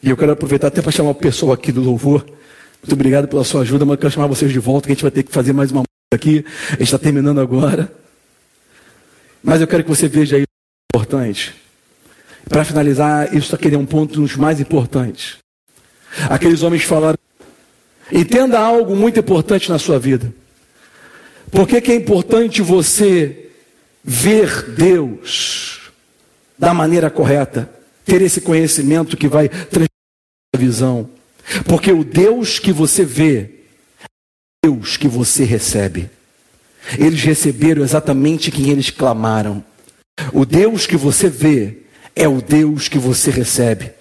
E 0.02 0.10
eu 0.10 0.18
quero 0.18 0.32
aproveitar 0.32 0.68
até 0.68 0.82
para 0.82 0.92
chamar 0.92 1.12
o 1.12 1.16
pessoal 1.16 1.54
aqui 1.54 1.72
do 1.72 1.82
louvor. 1.82 2.26
Muito 2.82 2.94
obrigado 2.94 3.28
pela 3.28 3.44
sua 3.44 3.62
ajuda, 3.62 3.86
mas 3.86 3.94
eu 3.94 3.98
quero 3.98 4.14
chamar 4.14 4.28
vocês 4.28 4.52
de 4.52 4.60
volta, 4.60 4.88
que 4.88 4.92
a 4.92 4.96
gente 4.96 5.02
vai 5.02 5.12
ter 5.12 5.24
que 5.24 5.32
fazer 5.32 5.54
mais 5.54 5.72
uma 5.72 5.84
aqui. 6.14 6.46
A 6.68 6.72
gente 6.72 6.84
está 6.84 7.00
terminando 7.00 7.40
agora. 7.40 7.92
Mas 9.42 9.62
eu 9.62 9.68
quero 9.68 9.84
que 9.84 9.90
você 9.90 10.08
veja 10.08 10.36
aí 10.36 10.44
o 10.44 10.98
importante. 10.98 11.54
Para 12.50 12.66
finalizar, 12.66 13.34
isso 13.36 13.56
aqui 13.56 13.74
é 13.74 13.78
um 13.78 13.86
ponto 13.86 14.20
dos 14.20 14.36
mais 14.36 14.60
importantes. 14.60 15.38
Aqueles 16.30 16.62
homens 16.64 16.84
falaram: 16.84 17.18
entenda 18.14 18.60
algo 18.60 18.96
muito 18.96 19.20
importante 19.20 19.70
na 19.70 19.80
sua 19.80 19.98
vida. 19.98 20.34
Por 21.52 21.68
que, 21.68 21.82
que 21.82 21.92
é 21.92 21.96
importante 21.96 22.62
você 22.62 23.50
ver 24.04 24.72
Deus 24.72 25.92
da 26.58 26.74
maneira 26.74 27.10
correta? 27.10 27.70
Ter 28.06 28.22
esse 28.22 28.42
conhecimento 28.42 29.18
que 29.18 29.28
vai 29.28 29.50
transformar 29.50 29.88
visão. 30.58 31.10
Porque 31.66 31.92
o 31.92 32.04
Deus 32.04 32.60
que 32.60 32.72
você 32.72 33.04
vê 33.04 33.50
é 34.64 34.68
o 34.68 34.76
Deus 34.76 34.98
que 34.98 35.08
você 35.08 35.44
recebe. 35.44 36.10
Eles 36.98 37.24
receberam 37.24 37.84
exatamente 37.84 38.52
quem 38.52 38.70
eles 38.70 38.90
clamaram. 38.90 39.64
O 40.32 40.46
Deus 40.46 40.86
que 40.86 40.96
você 40.96 41.30
vê 41.30 41.78
é 42.16 42.28
o 42.28 42.42
Deus 42.42 42.88
que 42.88 42.98
você 42.98 43.32
recebe. 43.32 43.92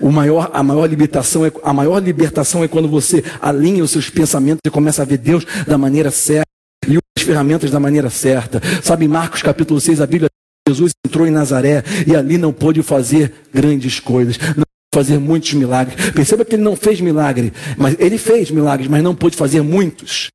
O 0.00 0.10
maior, 0.10 0.50
a 0.52 0.62
maior 0.62 0.86
libertação 0.86 1.44
é 1.44 1.52
a 1.62 1.72
maior 1.72 1.98
libertação 2.02 2.64
é 2.64 2.68
quando 2.68 2.88
você 2.88 3.24
alinha 3.40 3.82
os 3.82 3.90
seus 3.90 4.10
pensamentos 4.10 4.60
e 4.64 4.70
começa 4.70 5.02
a 5.02 5.04
ver 5.04 5.18
Deus 5.18 5.44
da 5.66 5.78
maneira 5.78 6.10
certa 6.10 6.48
e 6.88 6.98
as 7.18 7.22
ferramentas 7.22 7.70
da 7.70 7.80
maneira 7.80 8.10
certa. 8.10 8.60
Sabe, 8.82 9.04
em 9.04 9.08
Marcos 9.08 9.42
capítulo 9.42 9.80
6, 9.80 10.00
a 10.00 10.06
Bíblia 10.06 10.28
Jesus 10.66 10.92
entrou 11.06 11.26
em 11.26 11.30
Nazaré 11.30 11.82
e 12.06 12.16
ali 12.16 12.38
não 12.38 12.52
pôde 12.52 12.82
fazer 12.82 13.32
grandes 13.52 14.00
coisas. 14.00 14.38
Não 14.56 14.64
fazer 14.94 15.18
muitos 15.18 15.52
milagres. 15.54 16.10
Perceba 16.12 16.44
que 16.44 16.54
ele 16.54 16.62
não 16.62 16.76
fez 16.76 17.00
milagre, 17.00 17.52
mas 17.76 17.96
ele 17.98 18.16
fez 18.16 18.50
milagres, 18.50 18.88
mas 18.88 19.02
não 19.02 19.14
pôde 19.14 19.36
fazer 19.36 19.60
muitos. 19.60 20.28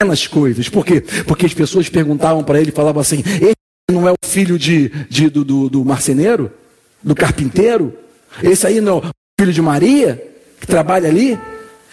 Pequenas 0.00 0.26
coisas. 0.26 0.68
Por 0.68 0.84
quê? 0.84 1.02
Porque 1.26 1.44
as 1.44 1.52
pessoas 1.52 1.88
perguntavam 1.88 2.42
para 2.42 2.60
ele, 2.60 2.72
falavam 2.72 3.00
assim: 3.00 3.22
esse 3.40 3.54
não 3.90 4.08
é 4.08 4.12
o 4.12 4.16
filho 4.24 4.58
de, 4.58 4.88
de 5.10 5.28
do, 5.28 5.44
do, 5.44 5.68
do, 5.68 5.84
marceneiro? 5.84 6.50
Do 7.02 7.14
carpinteiro? 7.14 7.94
Esse 8.42 8.66
aí 8.66 8.80
não 8.80 8.98
é 8.98 9.10
filho 9.40 9.52
de 9.52 9.62
Maria, 9.62 10.22
que 10.60 10.66
trabalha 10.66 11.08
ali? 11.08 11.38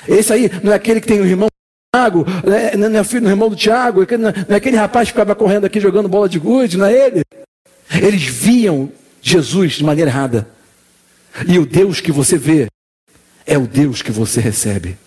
Esse 0.07 0.33
aí 0.33 0.51
não 0.63 0.71
é 0.71 0.75
aquele 0.75 1.01
que 1.01 1.07
tem 1.07 1.21
o 1.21 1.25
irmão 1.25 1.47
Tiago, 1.95 2.25
né? 2.45 2.75
não 2.75 2.99
é 2.99 3.03
filho 3.03 3.21
do 3.21 3.29
irmão 3.29 3.49
do 3.49 3.55
Tiago, 3.55 4.05
não 4.19 4.29
é 4.49 4.57
aquele 4.57 4.75
rapaz 4.75 5.07
que 5.07 5.13
ficava 5.13 5.33
correndo 5.33 5.65
aqui 5.65 5.79
jogando 5.79 6.09
bola 6.09 6.27
de 6.27 6.37
gude, 6.37 6.77
não 6.77 6.85
é 6.85 6.93
ele? 6.93 7.23
Eles 8.01 8.23
viam 8.23 8.91
Jesus 9.21 9.73
de 9.73 9.83
maneira 9.83 10.11
errada. 10.11 10.47
E 11.47 11.57
o 11.57 11.65
Deus 11.65 12.01
que 12.01 12.11
você 12.11 12.37
vê 12.37 12.67
é 13.45 13.57
o 13.57 13.65
Deus 13.65 14.01
que 14.01 14.11
você 14.11 14.41
recebe. 14.41 14.97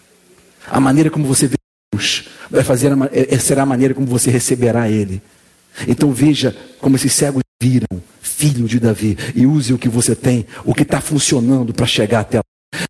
A 0.67 0.81
maneira 0.81 1.11
como 1.11 1.27
você 1.27 1.47
vê 1.47 1.57
Deus 1.93 2.29
vai 2.51 2.65
fazer 2.65 2.91
é, 3.13 3.35
é, 3.35 3.39
será 3.39 3.63
a 3.63 3.67
maneira 3.67 3.95
como 3.95 4.07
você 4.07 4.31
receberá 4.31 4.89
Ele. 4.89 5.23
Então 5.87 6.13
veja 6.13 6.57
como 6.81 6.97
esses 6.97 7.13
cegos 7.13 7.43
viram, 7.61 8.01
filho 8.21 8.69
de 8.69 8.79
Davi, 8.79 9.19
e 9.35 9.47
use 9.47 9.73
o 9.73 9.79
que 9.79 9.89
você 9.89 10.15
tem, 10.15 10.47
o 10.65 10.73
que 10.73 10.83
está 10.83 11.01
funcionando 11.01 11.73
para 11.75 11.87
chegar 11.87 12.21
até 12.21 12.39
lá. 12.39 12.45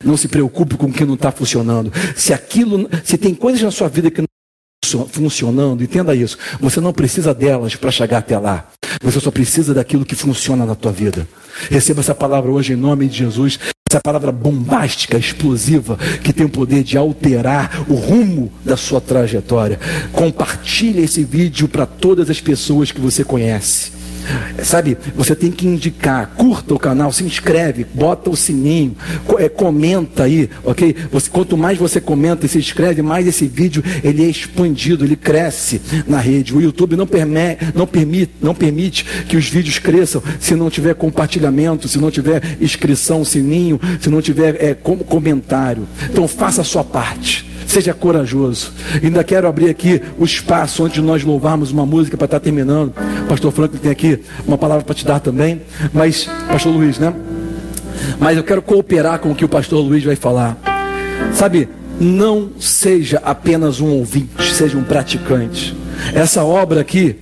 Não 0.04 0.16
se 0.16 0.28
preocupe 0.28 0.76
com 0.76 0.86
o 0.86 0.92
que 0.92 1.04
não 1.04 1.14
está 1.14 1.32
funcionando. 1.32 1.92
Se 2.16 2.32
aquilo, 2.32 2.88
se 3.04 3.16
tem 3.16 3.34
coisas 3.34 3.62
na 3.62 3.70
sua 3.70 3.88
vida 3.88 4.10
que 4.10 4.20
não 4.20 4.26
estão 4.84 5.06
funcionando, 5.06 5.82
entenda 5.82 6.14
isso. 6.14 6.36
Você 6.60 6.80
não 6.80 6.92
precisa 6.92 7.32
delas 7.32 7.76
para 7.76 7.90
chegar 7.90 8.18
até 8.18 8.38
lá. 8.38 8.68
Você 9.02 9.20
só 9.20 9.30
precisa 9.30 9.72
daquilo 9.72 10.04
que 10.04 10.14
funciona 10.14 10.66
na 10.66 10.74
tua 10.74 10.92
vida. 10.92 11.26
Receba 11.70 12.00
essa 12.00 12.14
palavra 12.14 12.50
hoje 12.50 12.72
em 12.72 12.76
nome 12.76 13.08
de 13.08 13.18
Jesus. 13.18 13.58
Essa 13.88 14.00
palavra 14.02 14.30
bombástica, 14.30 15.16
explosiva, 15.16 15.96
que 16.22 16.30
tem 16.30 16.44
o 16.44 16.50
poder 16.50 16.82
de 16.82 16.98
alterar 16.98 17.84
o 17.88 17.94
rumo 17.94 18.52
da 18.62 18.76
sua 18.76 19.00
trajetória. 19.00 19.80
Compartilhe 20.12 21.02
esse 21.02 21.24
vídeo 21.24 21.68
para 21.68 21.86
todas 21.86 22.28
as 22.28 22.38
pessoas 22.38 22.92
que 22.92 23.00
você 23.00 23.24
conhece. 23.24 23.92
Sabe, 24.62 24.96
você 25.14 25.34
tem 25.34 25.50
que 25.50 25.66
indicar, 25.66 26.32
curta 26.36 26.74
o 26.74 26.78
canal, 26.78 27.12
se 27.12 27.24
inscreve, 27.24 27.86
bota 27.94 28.30
o 28.30 28.36
sininho, 28.36 28.96
é, 29.38 29.48
comenta 29.48 30.24
aí, 30.24 30.50
ok? 30.64 30.94
Você, 31.10 31.30
quanto 31.30 31.56
mais 31.56 31.78
você 31.78 32.00
comenta 32.00 32.46
e 32.46 32.48
se 32.48 32.58
inscreve, 32.58 33.02
mais 33.02 33.26
esse 33.26 33.46
vídeo 33.46 33.82
ele 34.02 34.24
é 34.24 34.28
expandido, 34.28 35.04
ele 35.04 35.16
cresce 35.16 35.80
na 36.06 36.18
rede. 36.18 36.54
O 36.54 36.60
YouTube 36.60 36.96
não, 36.96 37.06
perme, 37.06 37.56
não, 37.74 37.86
permite, 37.86 38.32
não 38.42 38.54
permite 38.54 39.04
que 39.28 39.36
os 39.36 39.48
vídeos 39.48 39.78
cresçam 39.78 40.22
se 40.40 40.54
não 40.54 40.70
tiver 40.70 40.94
compartilhamento, 40.94 41.88
se 41.88 41.98
não 41.98 42.10
tiver 42.10 42.56
inscrição, 42.60 43.24
sininho, 43.24 43.80
se 44.00 44.10
não 44.10 44.20
tiver 44.20 44.56
é, 44.62 44.74
comentário. 44.74 45.86
Então 46.10 46.26
faça 46.26 46.62
a 46.62 46.64
sua 46.64 46.84
parte. 46.84 47.48
Seja 47.68 47.92
corajoso. 47.92 48.72
Ainda 49.02 49.22
quero 49.22 49.46
abrir 49.46 49.68
aqui 49.68 50.00
o 50.18 50.24
espaço 50.24 50.82
onde 50.84 51.02
nós 51.02 51.22
louvarmos 51.22 51.70
uma 51.70 51.84
música 51.84 52.16
para 52.16 52.24
estar 52.24 52.40
tá 52.40 52.44
terminando. 52.44 52.94
Pastor 53.28 53.52
Franklin 53.52 53.78
tem 53.78 53.90
aqui 53.90 54.20
uma 54.46 54.56
palavra 54.56 54.82
para 54.82 54.94
te 54.94 55.04
dar 55.04 55.20
também. 55.20 55.60
Mas, 55.92 56.24
Pastor 56.50 56.72
Luiz, 56.72 56.98
né? 56.98 57.12
Mas 58.18 58.38
eu 58.38 58.42
quero 58.42 58.62
cooperar 58.62 59.18
com 59.18 59.30
o 59.30 59.34
que 59.34 59.44
o 59.44 59.48
Pastor 59.48 59.84
Luiz 59.84 60.02
vai 60.02 60.16
falar. 60.16 60.56
Sabe, 61.34 61.68
não 62.00 62.52
seja 62.58 63.20
apenas 63.22 63.80
um 63.80 63.90
ouvinte, 63.90 64.54
seja 64.54 64.78
um 64.78 64.82
praticante. 64.82 65.76
Essa 66.14 66.42
obra 66.44 66.80
aqui 66.80 67.16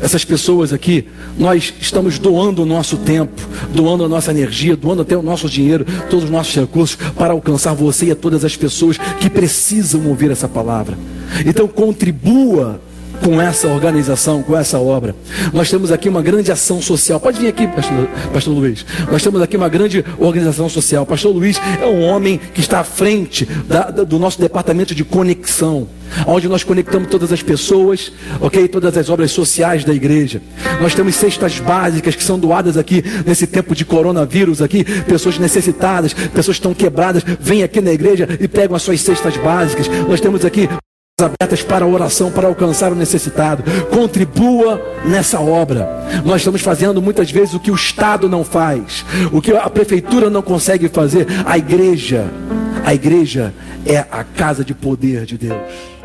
essas 0.00 0.24
pessoas 0.24 0.72
aqui, 0.72 1.06
nós 1.38 1.72
estamos 1.80 2.18
doando 2.18 2.62
o 2.62 2.66
nosso 2.66 2.96
tempo, 2.98 3.40
doando 3.72 4.04
a 4.04 4.08
nossa 4.08 4.30
energia, 4.30 4.76
doando 4.76 5.02
até 5.02 5.16
o 5.16 5.22
nosso 5.22 5.48
dinheiro, 5.48 5.86
todos 6.10 6.24
os 6.24 6.30
nossos 6.30 6.54
recursos 6.54 6.96
para 7.16 7.32
alcançar 7.32 7.74
você 7.74 8.06
e 8.06 8.10
a 8.10 8.16
todas 8.16 8.44
as 8.44 8.56
pessoas 8.56 8.98
que 9.20 9.30
precisam 9.30 10.06
ouvir 10.06 10.30
essa 10.30 10.48
palavra. 10.48 10.96
Então 11.44 11.66
contribua 11.66 12.80
com 13.16 13.40
essa 13.40 13.68
organização, 13.68 14.42
com 14.42 14.56
essa 14.56 14.78
obra. 14.78 15.14
Nós 15.52 15.70
temos 15.70 15.90
aqui 15.90 16.08
uma 16.08 16.22
grande 16.22 16.50
ação 16.52 16.80
social. 16.80 17.18
Pode 17.18 17.38
vir 17.38 17.48
aqui, 17.48 17.66
pastor, 17.66 18.08
pastor 18.32 18.54
Luiz. 18.54 18.84
Nós 19.10 19.22
temos 19.22 19.40
aqui 19.42 19.56
uma 19.56 19.68
grande 19.68 20.04
organização 20.18 20.68
social. 20.68 21.04
Pastor 21.06 21.34
Luiz 21.34 21.60
é 21.80 21.86
um 21.86 22.02
homem 22.02 22.40
que 22.54 22.60
está 22.60 22.80
à 22.80 22.84
frente 22.84 23.44
da, 23.44 23.90
da, 23.90 24.04
do 24.04 24.18
nosso 24.18 24.40
departamento 24.40 24.94
de 24.94 25.04
conexão, 25.04 25.88
onde 26.26 26.48
nós 26.48 26.62
conectamos 26.62 27.08
todas 27.08 27.32
as 27.32 27.42
pessoas, 27.42 28.12
ok? 28.40 28.68
Todas 28.68 28.96
as 28.96 29.08
obras 29.08 29.30
sociais 29.32 29.84
da 29.84 29.94
igreja. 29.94 30.40
Nós 30.80 30.94
temos 30.94 31.14
cestas 31.16 31.58
básicas 31.58 32.14
que 32.14 32.22
são 32.22 32.38
doadas 32.38 32.76
aqui 32.76 33.02
nesse 33.26 33.46
tempo 33.46 33.74
de 33.74 33.84
coronavírus 33.84 34.62
aqui, 34.62 34.84
pessoas 34.84 35.38
necessitadas, 35.38 36.12
pessoas 36.12 36.56
que 36.56 36.60
estão 36.60 36.74
quebradas, 36.74 37.22
vêm 37.40 37.62
aqui 37.62 37.80
na 37.80 37.92
igreja 37.92 38.28
e 38.40 38.48
pegam 38.48 38.76
as 38.76 38.82
suas 38.82 39.00
cestas 39.00 39.36
básicas. 39.36 39.88
Nós 40.08 40.20
temos 40.20 40.44
aqui 40.44 40.68
abertas 41.18 41.62
para 41.62 41.86
oração, 41.86 42.30
para 42.30 42.46
alcançar 42.46 42.92
o 42.92 42.94
necessitado. 42.94 43.64
Contribua 43.86 44.78
nessa 45.02 45.40
obra. 45.40 45.88
Nós 46.26 46.42
estamos 46.42 46.60
fazendo 46.60 47.00
muitas 47.00 47.30
vezes 47.30 47.54
o 47.54 47.58
que 47.58 47.70
o 47.70 47.74
Estado 47.74 48.28
não 48.28 48.44
faz, 48.44 49.02
o 49.32 49.40
que 49.40 49.50
a 49.50 49.70
prefeitura 49.70 50.28
não 50.28 50.42
consegue 50.42 50.90
fazer. 50.90 51.26
A 51.46 51.56
igreja, 51.56 52.26
a 52.84 52.92
igreja 52.92 53.54
é 53.86 53.96
a 53.96 54.22
casa 54.22 54.62
de 54.62 54.74
poder 54.74 55.24
de 55.24 55.38
Deus. 55.38 55.95